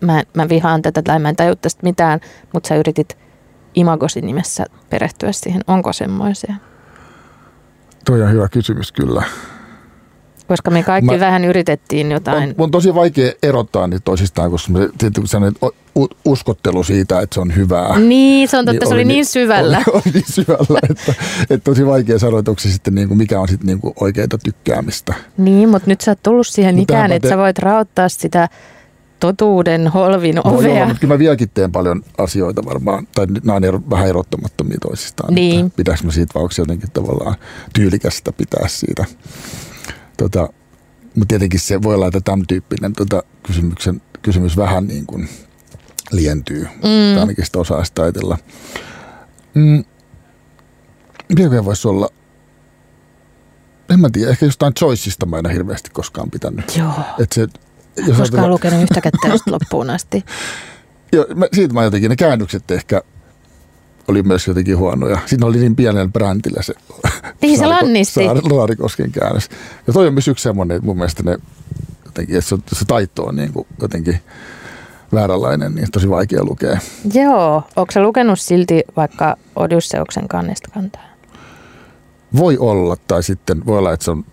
mä, 0.00 0.22
mä 0.34 0.48
vihaan 0.48 0.82
tätä 0.82 1.02
tai 1.02 1.18
mä 1.18 1.28
en 1.28 1.36
taju 1.36 1.56
tästä 1.56 1.80
mitään, 1.82 2.20
mutta 2.52 2.68
sä 2.68 2.76
yritit 2.76 3.18
Imagosin 3.74 4.26
nimessä 4.26 4.66
perehtyä 4.90 5.32
siihen. 5.32 5.62
Onko 5.66 5.92
semmoisia? 5.92 6.54
Toi 8.04 8.22
on 8.22 8.32
hyvä 8.32 8.48
kysymys 8.48 8.92
kyllä. 8.92 9.22
Koska 10.50 10.70
me 10.70 10.82
kaikki 10.82 11.10
Mä- 11.14 11.20
vähän 11.20 11.44
yritettiin 11.44 12.10
jotain. 12.10 12.48
On, 12.48 12.54
on 12.58 12.70
tosi 12.70 12.94
vaikea 12.94 13.32
erottaa 13.42 13.86
niitä 13.86 14.04
toisistaan, 14.04 14.50
koska 14.50 14.72
me, 14.72 14.88
tietysti 14.98 15.26
sellainen 15.28 15.54
uskottelu 16.24 16.84
siitä, 16.84 17.20
että 17.20 17.34
se 17.34 17.40
on 17.40 17.56
hyvää. 17.56 17.98
Niin, 17.98 18.48
se 18.48 18.58
on 18.58 18.64
totta, 18.66 18.86
se 18.86 18.94
oli 18.94 19.04
niin 19.04 19.26
syvällä. 19.26 19.76
Oli, 19.86 20.02
oli 20.04 20.12
niin 20.14 20.24
syvällä, 20.32 20.78
että, 20.90 21.14
että 21.50 21.64
tosi 21.64 21.86
vaikea 21.86 22.18
sanoa, 22.18 22.38
että 22.38 22.50
onko 22.50 22.60
se 22.60 22.70
sitten 22.72 22.94
niin 22.94 23.08
kuin, 23.08 23.18
mikä 23.18 23.40
on 23.40 23.48
sitten 23.48 23.66
niin 23.66 23.80
kuin 23.80 23.94
oikeita 24.00 24.38
tykkäämistä. 24.38 25.14
Niin, 25.36 25.68
mutta 25.68 25.90
nyt 25.90 26.00
sä 26.00 26.10
oot 26.10 26.22
tullut 26.22 26.46
siihen 26.46 26.76
No 26.76 26.82
ikään, 26.82 27.12
että 27.12 27.28
te- 27.28 27.32
sä 27.34 27.38
voit 27.38 27.58
raottaa 27.58 28.08
sitä 28.08 28.48
totuuden 29.20 29.88
holvin 29.88 30.34
No 30.34 30.42
ovea. 30.44 30.76
joo, 30.78 30.86
mutta 30.86 31.00
kyllä 31.00 31.14
mä 31.14 31.18
vieläkin 31.18 31.50
teen 31.54 31.72
paljon 31.72 32.02
asioita 32.18 32.64
varmaan, 32.64 33.08
tai 33.14 33.26
nämä 33.44 33.56
on 33.56 33.64
ero, 33.64 33.80
vähän 33.90 34.08
erottamattomia 34.08 34.78
toisistaan. 34.82 35.34
Niin. 35.34 35.66
Että 35.66 35.76
Pitääkö 35.76 36.00
mä 36.04 36.12
siitä, 36.12 36.34
vai 36.34 36.42
onko 36.42 36.52
se 36.52 36.62
jotenkin 36.62 36.90
tavallaan 36.92 37.34
tyylikästä 37.72 38.32
pitää 38.32 38.68
siitä. 38.68 39.04
Tota, 40.20 40.48
mutta 41.14 41.26
tietenkin 41.28 41.60
se 41.60 41.82
voi 41.82 41.94
olla, 41.94 42.06
että 42.06 42.20
tämän 42.20 42.46
tyyppinen 42.48 42.92
tota, 42.92 43.22
kysymyksen, 43.42 44.02
kysymys 44.22 44.56
vähän 44.56 44.86
niin 44.86 45.06
kuin 45.06 45.28
lientyy. 46.12 46.62
Mm. 46.62 47.14
Tai 47.14 47.20
ainakin 47.20 47.46
sitä 47.46 47.58
osaa 47.58 47.84
sitä 47.84 48.02
ajatella. 48.02 48.38
Mm. 49.54 49.84
Mikä 51.28 51.50
vielä 51.50 51.64
voisi 51.64 51.88
olla? 51.88 52.08
En 53.90 54.00
mä 54.00 54.08
tiedä, 54.12 54.30
ehkä 54.30 54.46
jostain 54.46 54.74
Choiceista 54.74 55.26
mä 55.26 55.38
en 55.38 55.50
hirveästi 55.50 55.90
koskaan 55.92 56.30
pitänyt. 56.30 56.76
Joo. 56.76 56.92
Et 57.18 57.32
se, 57.32 57.40
jos 57.40 57.50
Koskaan 57.96 58.18
ajatellaan- 58.20 58.50
lukenut 58.50 58.82
yhtäkään 58.82 59.12
tästä 59.22 59.50
loppuun 59.50 59.90
asti. 59.90 60.24
Joo, 61.12 61.26
mä, 61.34 61.46
siitä 61.52 61.74
mä 61.74 61.84
jotenkin, 61.84 62.10
ne 62.10 62.16
käännökset 62.16 62.70
ehkä 62.70 63.02
oli 64.10 64.22
myös 64.22 64.46
jotenkin 64.46 64.78
huonoja. 64.78 65.18
Siinä 65.26 65.46
oli 65.46 65.58
niin 65.58 65.76
pienellä 65.76 66.08
brändillä 66.12 66.62
se, 66.62 66.74
Niin, 67.42 67.58
se 67.58 67.66
lannisti. 67.66 68.20
Saar- 68.26 68.52
Laarikosken 68.56 69.12
käännös. 69.12 69.48
Ja 69.86 69.92
toi 69.92 70.06
on 70.06 70.12
myös 70.14 70.28
yksi 70.28 70.42
semmoinen, 70.42 70.76
että 70.76 70.86
mun 70.86 70.96
mielestä 70.96 71.22
ne 71.22 71.36
jotenkin, 72.04 72.36
että 72.38 72.48
se, 72.48 72.56
se 72.72 72.84
taito 72.84 73.24
on 73.24 73.36
niin 73.36 73.52
kuin 73.52 73.66
jotenkin 73.82 74.20
vääränlainen, 75.12 75.74
niin 75.74 75.90
tosi 75.92 76.10
vaikea 76.10 76.44
lukea. 76.44 76.78
Joo. 77.14 77.62
Onko 77.76 77.92
sä 77.92 78.02
lukenut 78.02 78.40
silti 78.40 78.82
vaikka 78.96 79.36
Odysseuksen 79.56 80.28
kannesta 80.28 80.68
kantaa? 80.74 81.02
Voi 82.36 82.58
olla, 82.58 82.96
tai 83.08 83.22
sitten 83.22 83.66
voi 83.66 83.78
olla, 83.78 83.92
että 83.92 84.04
se 84.04 84.10
on, 84.10 84.24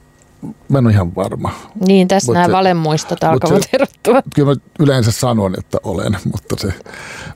mä 0.69 0.77
en 0.77 0.85
ole 0.85 0.93
ihan 0.93 1.15
varma. 1.15 1.51
Niin, 1.87 2.07
tässä 2.07 2.25
Mut 2.27 2.33
nämä 2.33 2.45
se- 2.45 2.51
valemuistot 2.51 3.23
alkavat 3.23 3.63
se- 3.63 3.69
erottua. 3.73 4.21
Kyllä 4.35 4.51
mä 4.55 4.61
yleensä 4.79 5.11
sanon, 5.11 5.55
että 5.57 5.77
olen, 5.83 6.17
mutta 6.33 6.55
se, 6.59 6.73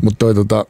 mutta 0.01 0.17
toi 0.19 0.35
tota, 0.35 0.65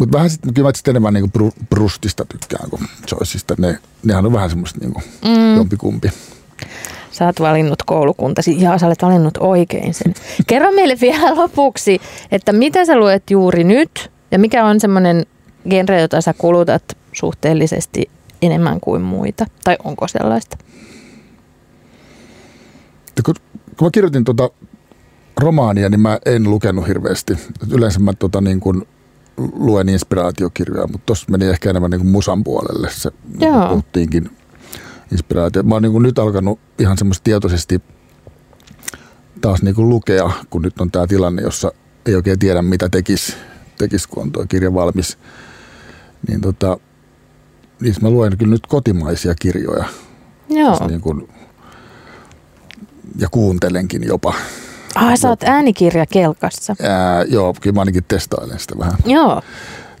mutta 0.00 0.16
vähän 0.16 0.30
sitten, 0.30 0.54
kyllä 0.54 0.68
mä 0.68 0.72
sitten 0.74 0.92
enemmän 0.92 1.14
niin 1.14 1.30
kuin 1.30 1.52
Brustista 1.70 2.24
tykkään 2.24 2.70
kuin 2.70 2.82
Joyceista. 3.12 3.54
Ne, 3.58 3.78
nehän 4.04 4.26
on 4.26 4.32
vähän 4.32 4.50
semmoista 4.50 4.78
niin 4.80 4.92
kuin 4.92 5.04
mm. 5.24 5.56
jompikumpi. 5.56 6.10
Sä 7.10 7.26
oot 7.26 7.40
valinnut 7.40 7.82
koulukuntasi 7.82 8.62
ja 8.62 8.78
sä 8.78 8.86
olet 8.86 9.02
valinnut 9.02 9.38
oikein 9.40 9.94
sen. 9.94 10.14
Kerro 10.46 10.72
meille 10.72 10.96
vielä 11.00 11.36
lopuksi, 11.42 12.00
että 12.30 12.52
mitä 12.52 12.84
sä 12.84 12.96
luet 12.96 13.30
juuri 13.30 13.64
nyt 13.64 14.10
ja 14.30 14.38
mikä 14.38 14.64
on 14.64 14.80
semmoinen 14.80 15.26
genre, 15.70 16.00
jota 16.00 16.20
sä 16.20 16.34
kulutat 16.38 16.96
suhteellisesti 17.12 18.10
enemmän 18.42 18.80
kuin 18.80 19.02
muita? 19.02 19.46
Tai 19.64 19.76
onko 19.84 20.08
sellaista? 20.08 20.56
Kun, 23.24 23.34
kun 23.78 23.86
mä 23.86 23.90
kirjoitin 23.90 24.24
tuota 24.24 24.50
romaania, 25.40 25.88
niin 25.88 26.00
mä 26.00 26.18
en 26.26 26.44
lukenut 26.44 26.88
hirveästi. 26.88 27.36
Yleensä 27.70 28.00
mä 28.00 28.12
tota 28.12 28.40
niin 28.40 28.60
kuin 28.60 28.86
luen 29.52 29.88
inspiraatiokirjoja, 29.88 30.86
mutta 30.86 31.06
tuossa 31.06 31.26
meni 31.30 31.46
ehkä 31.46 31.70
enemmän 31.70 31.90
niin 31.90 32.00
kuin 32.00 32.10
musan 32.10 32.44
puolelle 32.44 32.90
se, 32.90 33.10
niin 33.24 33.38
kuin 33.38 33.48
Joo. 33.48 33.68
puhuttiinkin 33.68 34.30
inspiraatio. 35.12 35.62
Mä 35.62 35.74
oon 35.74 35.82
niin 35.82 35.92
kuin 35.92 36.02
nyt 36.02 36.18
alkanut 36.18 36.60
ihan 36.78 36.98
semmoista 36.98 37.24
tietoisesti 37.24 37.82
taas 39.40 39.62
niin 39.62 39.74
kuin 39.74 39.88
lukea, 39.88 40.30
kun 40.50 40.62
nyt 40.62 40.80
on 40.80 40.90
tämä 40.90 41.06
tilanne, 41.06 41.42
jossa 41.42 41.72
ei 42.06 42.14
oikein 42.14 42.38
tiedä, 42.38 42.62
mitä 42.62 42.88
tekisi, 42.88 43.36
tekis, 43.78 44.06
kun 44.06 44.22
on 44.22 44.32
tuo 44.32 44.44
kirja 44.48 44.74
valmis. 44.74 45.18
Niin 46.28 46.40
tota, 46.40 46.78
niissä 47.80 48.02
mä 48.02 48.10
luen 48.10 48.38
kyllä 48.38 48.50
nyt 48.50 48.66
kotimaisia 48.66 49.34
kirjoja. 49.34 49.84
Joo. 50.48 50.76
Siis 50.76 50.90
Niin 50.90 51.00
kuin, 51.00 51.28
ja 53.18 53.28
kuuntelenkin 53.30 54.04
jopa. 54.04 54.34
Ah, 54.94 55.18
sä 55.18 55.28
oot 55.28 55.42
äänikirja 55.42 56.06
kelkassa. 56.06 56.76
Ää, 56.82 57.22
joo, 57.22 57.54
kyllä 57.60 57.74
mä 57.74 57.80
ainakin 57.80 58.04
testailen 58.08 58.58
sitä 58.58 58.74
vähän. 58.78 58.94
Joo. 59.06 59.42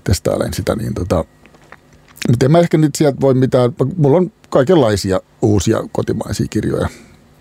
Testailen 0.04 0.54
sitä, 0.54 0.76
niin 0.76 0.94
tota, 0.94 1.24
mutta 2.28 2.46
en 2.46 2.52
mä 2.52 2.58
ehkä 2.58 2.78
nyt 2.78 2.94
sieltä 2.94 3.20
voi 3.20 3.34
mitään, 3.34 3.72
mulla 3.96 4.16
on 4.16 4.32
kaikenlaisia 4.48 5.20
uusia 5.42 5.78
kotimaisia 5.92 6.46
kirjoja. 6.50 6.88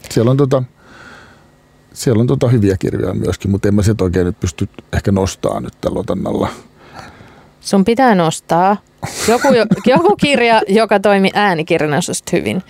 Siellä 0.09 0.31
on 0.31 0.37
tota, 0.37 0.63
siellä 1.93 2.21
on 2.21 2.27
tota 2.27 2.47
hyviä 2.47 2.77
kirjoja 2.77 3.13
myöskin, 3.13 3.51
mutta 3.51 3.67
en 3.67 3.75
mä 3.75 3.81
sieltä 3.83 4.03
oikein 4.03 4.25
nyt 4.25 4.39
pysty 4.39 4.69
ehkä 4.93 5.11
nostaa 5.11 5.59
nyt 5.59 5.73
tällä 5.81 5.99
otannalla. 5.99 6.49
Sun 7.61 7.85
pitää 7.85 8.15
nostaa 8.15 8.77
joku, 9.27 9.47
joku 9.93 10.15
kirja, 10.15 10.61
joka 10.67 10.99
toimi 10.99 11.29
äänikirjana 11.33 12.01
susta 12.01 12.29
hyvin. 12.33 12.63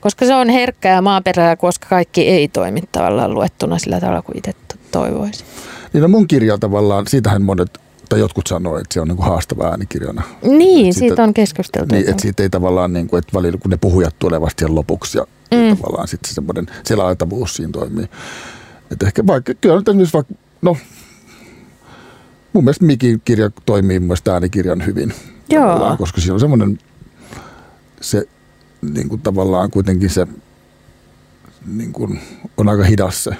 Koska 0.00 0.26
se 0.26 0.34
on 0.34 0.48
herkkää 0.48 1.02
maaperää, 1.02 1.56
koska 1.56 1.86
kaikki 1.88 2.28
ei 2.28 2.48
toimi 2.48 2.82
tavallaan 2.92 3.34
luettuna 3.34 3.78
sillä 3.78 4.00
tavalla 4.00 4.22
kuin 4.22 4.38
itse 4.38 4.52
to- 4.52 4.78
toivoisi. 4.92 5.44
Niin 5.92 6.02
no 6.02 6.08
mun 6.08 6.28
kirja 6.28 6.58
tavallaan, 6.58 7.06
siitähän 7.06 7.42
monet, 7.42 7.78
tai 8.08 8.18
jotkut 8.18 8.46
sanoo, 8.46 8.78
että 8.78 8.94
se 8.94 9.00
on 9.00 9.08
niin 9.08 9.18
haastava 9.22 9.68
äänikirjana. 9.68 10.22
Niin, 10.42 10.94
siitä 10.94 11.12
sitä- 11.12 11.22
on 11.22 11.34
keskusteltu. 11.34 11.94
Niin, 11.94 12.10
että 12.10 12.22
siitä 12.22 12.42
ei 12.42 12.50
tavallaan, 12.50 12.92
niin 12.92 13.08
kuin, 13.08 13.18
että 13.18 13.38
välillä 13.38 13.58
kun 13.58 13.70
ne 13.70 13.76
puhujat 13.76 14.14
tulee 14.18 14.40
vasta 14.40 14.60
siihen 14.60 14.74
lopuksi 14.74 15.18
ja, 15.18 15.24
mm. 15.54 15.68
ja 15.68 15.76
tavallaan 15.76 16.08
sitten 16.08 16.28
se 16.28 16.34
semmoinen 16.34 16.66
selailtavuus 16.84 17.54
siinä 17.54 17.72
toimii. 17.72 18.08
Että 18.90 19.06
ehkä 19.06 19.26
vaikka, 19.26 19.54
kyllä 19.54 19.76
nyt 19.76 19.88
esimerkiksi 19.88 20.14
vaikka, 20.14 20.34
no, 20.62 20.76
mun 22.52 22.64
mielestä 22.64 22.84
Mikin 22.84 23.20
kirja 23.24 23.50
toimii 23.66 23.98
mun 23.98 24.06
mielestä 24.06 24.32
äänikirjan 24.32 24.86
hyvin. 24.86 25.14
Joo. 25.50 25.96
Koska 25.98 26.20
siinä 26.20 26.34
on 26.34 26.40
semmoinen, 26.40 26.78
se 28.00 28.28
niin 28.82 29.08
kuin 29.08 29.20
tavallaan 29.20 29.70
kuitenkin 29.70 30.10
se 30.10 30.26
niin 31.66 31.92
kuin, 31.92 32.20
on 32.56 32.68
aika 32.68 32.84
hidas 32.84 33.24
se 33.24 33.30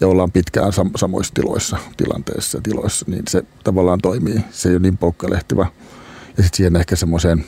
ja 0.00 0.08
ollaan 0.08 0.32
pitkään 0.32 0.72
sam- 0.72 0.90
samoissa 0.96 1.34
tiloissa, 1.34 1.76
tilanteissa 1.96 2.58
ja 2.58 2.62
tiloissa, 2.62 3.04
niin 3.08 3.22
se 3.28 3.42
tavallaan 3.64 4.00
toimii. 4.02 4.40
Se 4.50 4.68
ei 4.68 4.74
ole 4.74 4.82
niin 4.82 4.98
poukkalehtiva. 4.98 5.66
Ja 6.36 6.42
sitten 6.42 6.56
siihen 6.56 6.76
ehkä 6.76 6.96
semmoiseen 6.96 7.44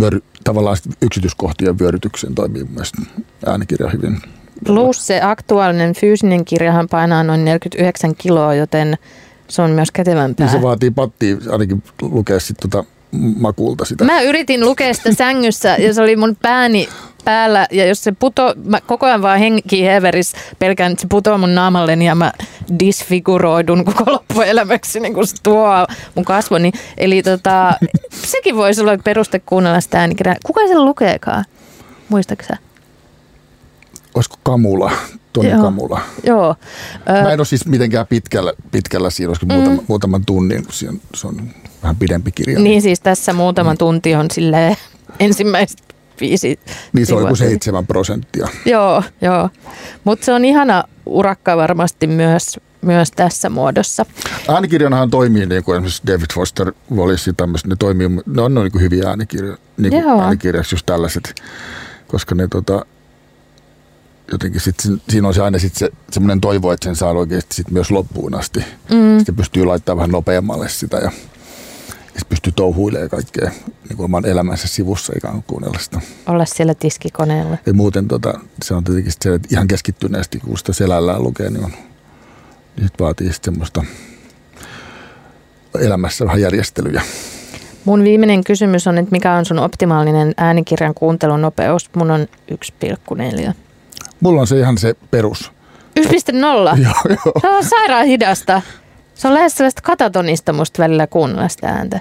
vyöry, 0.00 0.22
tavallaan 0.44 0.76
sit 0.76 0.92
yksityiskohtien 1.02 1.78
vyörytykseen 1.78 2.34
toimii 2.34 2.64
mun 2.64 2.72
mielestä 2.72 3.02
äänikirja 3.46 3.90
hyvin. 3.90 4.22
Plus 4.64 5.06
se 5.06 5.20
aktuaalinen 5.22 5.94
fyysinen 5.94 6.44
kirjahan 6.44 6.88
painaa 6.90 7.22
noin 7.24 7.44
49 7.44 8.14
kiloa, 8.14 8.54
joten 8.54 8.98
se 9.48 9.62
on 9.62 9.70
myös 9.70 9.90
kätevämpää. 9.90 10.46
Niin 10.46 10.56
se 10.56 10.62
vaatii 10.62 10.90
pattia 10.90 11.36
ainakin 11.50 11.82
lukea 12.02 12.40
sitten 12.40 12.70
tota 12.70 12.84
makulta 13.12 13.84
sitä. 13.84 14.04
Mä 14.04 14.20
yritin 14.20 14.64
lukea 14.64 14.94
sitä 14.94 15.12
sängyssä 15.12 15.76
ja 15.78 15.94
se 15.94 16.02
oli 16.02 16.16
mun 16.16 16.36
pääni 16.42 16.88
päällä 17.24 17.66
ja 17.70 17.86
jos 17.86 18.04
se 18.04 18.12
puto, 18.12 18.54
mä 18.64 18.80
koko 18.80 19.06
ajan 19.06 19.22
vaan 19.22 19.38
henki 19.38 19.84
heveris 19.84 20.32
pelkään, 20.58 20.92
että 20.92 21.02
se 21.02 21.08
putoaa 21.10 21.38
mun 21.38 21.54
naamalleni 21.54 22.06
ja 22.06 22.14
mä 22.14 22.32
disfiguroidun 22.78 23.84
koko 23.84 24.12
loppuelämäksi, 24.12 25.00
niin 25.00 25.14
kun 25.14 25.26
se 25.26 25.36
tuo 25.42 25.86
mun 26.14 26.24
kasvoni. 26.24 26.72
Eli 26.98 27.22
tota, 27.22 27.74
sekin 28.12 28.56
voisi 28.56 28.80
olla 28.80 28.98
peruste 29.04 29.38
kuunnella 29.38 29.80
sitä 29.80 30.00
äänikirjaa. 30.00 30.36
Kuka 30.46 30.60
sen 30.68 30.84
lukeekaan? 30.84 31.44
Muistatko 32.08 32.44
sä? 32.48 32.56
Olisiko 34.14 34.36
Kamula, 34.42 34.92
Toni 35.32 35.50
Joo. 35.50 35.62
Kamula. 35.62 36.00
Joo. 36.22 36.56
Mä 37.22 37.32
en 37.32 37.40
ole 37.40 37.44
siis 37.44 37.66
mitenkään 37.66 38.06
pitkällä, 38.06 38.52
pitkällä 38.70 39.10
siinä, 39.10 39.30
olisiko 39.30 39.46
muutama, 39.54 39.82
muutaman 39.88 40.24
tunnin, 40.26 40.64
kun 40.64 40.72
siinä 40.72 40.92
on, 40.92 41.00
se 41.14 41.26
on 41.26 41.50
vähän 41.82 41.96
pidempi 41.96 42.32
kirja. 42.32 42.58
niin 42.58 42.82
siis 42.82 43.00
tässä 43.00 43.32
muutama 43.32 43.76
tunti 43.76 44.14
on 44.14 44.30
silleen 44.30 44.76
ensimmäiset 45.20 45.82
viisi. 46.20 46.60
niin 46.92 47.06
se 47.06 47.14
on 47.14 47.22
joku 47.22 47.36
seitsemän 47.36 47.86
prosenttia. 47.86 48.48
Joo, 48.64 49.02
joo. 49.20 49.48
Mutta 50.04 50.24
se 50.24 50.32
on 50.32 50.44
ihana 50.44 50.84
urakka 51.06 51.56
varmasti 51.56 52.06
myös, 52.06 52.60
myös 52.82 53.10
tässä 53.10 53.50
muodossa. 53.50 54.06
Äänikirjanahan 54.48 55.10
toimii 55.10 55.46
niin 55.46 55.64
kuin 55.64 55.76
esimerkiksi 55.76 56.02
David 56.06 56.26
Foster 56.34 56.72
Wallace 56.94 57.32
tämmöiset, 57.36 57.66
ne 57.66 57.76
toimii, 57.78 58.08
ne 58.26 58.42
on 58.42 58.54
niin 58.54 58.72
kuin 58.72 58.82
hyviä 58.82 59.08
äänikirjoja, 59.08 59.58
niin 59.76 59.90
kuin 59.92 60.20
äänikirjaksi 60.20 60.74
just 60.74 60.86
tällaiset, 60.86 61.34
koska 62.08 62.34
ne 62.34 62.48
tota, 62.48 62.86
jotenkin 64.32 64.60
sit, 64.60 64.76
siinä 65.08 65.28
on 65.28 65.34
se 65.34 65.42
aina 65.42 65.58
sit 65.58 65.74
se, 65.74 65.90
semmoinen 66.10 66.40
toivo, 66.40 66.72
että 66.72 66.84
sen 66.84 66.96
saa 66.96 67.12
oikeasti 67.12 67.54
sit 67.54 67.70
myös 67.70 67.90
loppuun 67.90 68.34
asti. 68.34 68.60
Mm. 68.90 69.18
Sitten 69.18 69.36
pystyy 69.36 69.64
laittamaan 69.64 69.96
vähän 69.98 70.10
nopeammalle 70.10 70.68
sitä 70.68 70.96
ja, 70.96 71.10
ja 72.14 72.18
sit 72.18 72.28
pystyy 72.28 72.52
touhuilemaan 72.56 73.10
kaikkea 73.10 73.50
niin 73.88 73.96
kuin 73.96 74.04
oman 74.04 74.26
elämänsä 74.26 74.68
sivussa 74.68 75.12
ikään 75.16 75.34
kuin 75.34 75.44
kuunnella 75.46 75.78
sitä. 75.78 76.00
Olla 76.26 76.44
siellä 76.44 76.74
tiskikoneella. 76.74 77.58
Ja 77.66 77.74
muuten 77.74 78.08
tota, 78.08 78.40
se 78.62 78.74
on 78.74 78.84
tietenkin 78.84 79.12
sit 79.12 79.22
se, 79.22 79.34
että 79.34 79.48
ihan 79.52 79.68
keskittyneesti, 79.68 80.38
kun 80.38 80.58
sitä 80.58 80.72
selällään 80.72 81.22
lukee, 81.22 81.50
niin, 81.50 81.64
on, 81.64 81.72
niin 82.76 82.86
sit 82.86 83.00
vaatii 83.00 83.32
sit 83.32 83.44
semmoista 83.44 83.84
elämässä 85.80 86.24
vähän 86.24 86.40
järjestelyjä. 86.40 87.02
Mun 87.84 88.04
viimeinen 88.04 88.44
kysymys 88.44 88.86
on, 88.86 88.98
että 88.98 89.12
mikä 89.12 89.34
on 89.34 89.44
sun 89.44 89.58
optimaalinen 89.58 90.34
äänikirjan 90.36 90.94
kuuntelunopeus? 90.94 91.90
Mun 91.96 92.10
on 92.10 92.26
1,4. 92.52 93.54
Mulla 94.20 94.40
on 94.40 94.46
se 94.46 94.58
ihan 94.58 94.78
se 94.78 94.94
perus. 95.10 95.52
1,0? 96.00 96.06
Joo, 96.82 96.92
joo. 97.08 97.32
Se 97.40 97.48
on 97.48 97.64
sairaan 97.64 98.06
hidasta. 98.06 98.62
Se 99.14 99.28
on 99.28 99.34
lähes 99.34 99.56
sellaista 99.56 99.82
katatonista 99.82 100.52
musta 100.52 100.82
välillä 100.82 101.06
kuunnella 101.06 101.48
sitä 101.48 101.68
ääntä. 101.68 102.00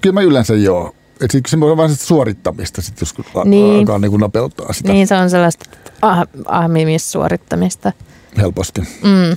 Kyllä 0.00 0.14
mä 0.14 0.20
yleensä 0.20 0.54
joo. 0.54 0.94
Et 1.20 1.30
sit, 1.30 1.46
se 1.46 1.56
on 1.56 1.76
vaan 1.76 1.90
sitä 1.90 2.04
suorittamista, 2.04 2.82
sit, 2.82 3.00
jos 3.00 3.14
Niin. 3.44 3.78
alkaa 3.78 3.98
niin 3.98 4.10
kuin 4.10 4.20
nopeuttaa 4.20 4.72
sitä 4.72 4.92
niin. 4.92 5.06
Se 5.06 5.14
on 5.14 5.30
sellaista 5.30 5.70
ah, 6.02 6.22
ahmimissuorittamista. 6.46 7.92
helposti. 8.36 8.80
Mm. 8.80 9.36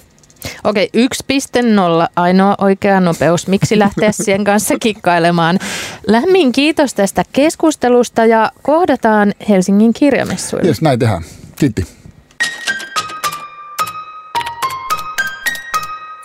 Okei, 0.64 0.90
1.0 0.98 2.08
ainoa 2.16 2.56
oikea 2.58 3.00
nopeus. 3.00 3.48
Miksi 3.48 3.80
lähteä 3.80 4.12
siihen 4.24 4.44
kanssa 4.44 4.76
kikkailemaan? 4.80 5.60
Lämmin 6.08 6.52
kiitos 6.52 6.94
tästä 6.94 7.24
keskustelusta 7.32 8.26
ja 8.26 8.52
kohdataan 8.62 9.34
Helsingin 9.50 9.94
kirjamessuilla. 9.94 10.68
Jes, 10.68 10.82
näin 10.82 11.00
tehdään. 11.00 11.24
Kiitti. 11.60 11.88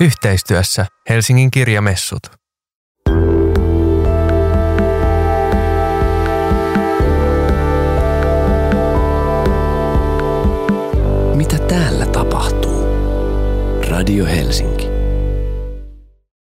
Yhteistyössä 0.00 0.86
Helsingin 1.08 1.50
kirjamessut. 1.50 2.22
Mitä 11.34 11.58
täällä 11.58 12.06
tapahtuu? 12.06 12.86
Radio 13.90 14.26
Helsinki. 14.26 14.87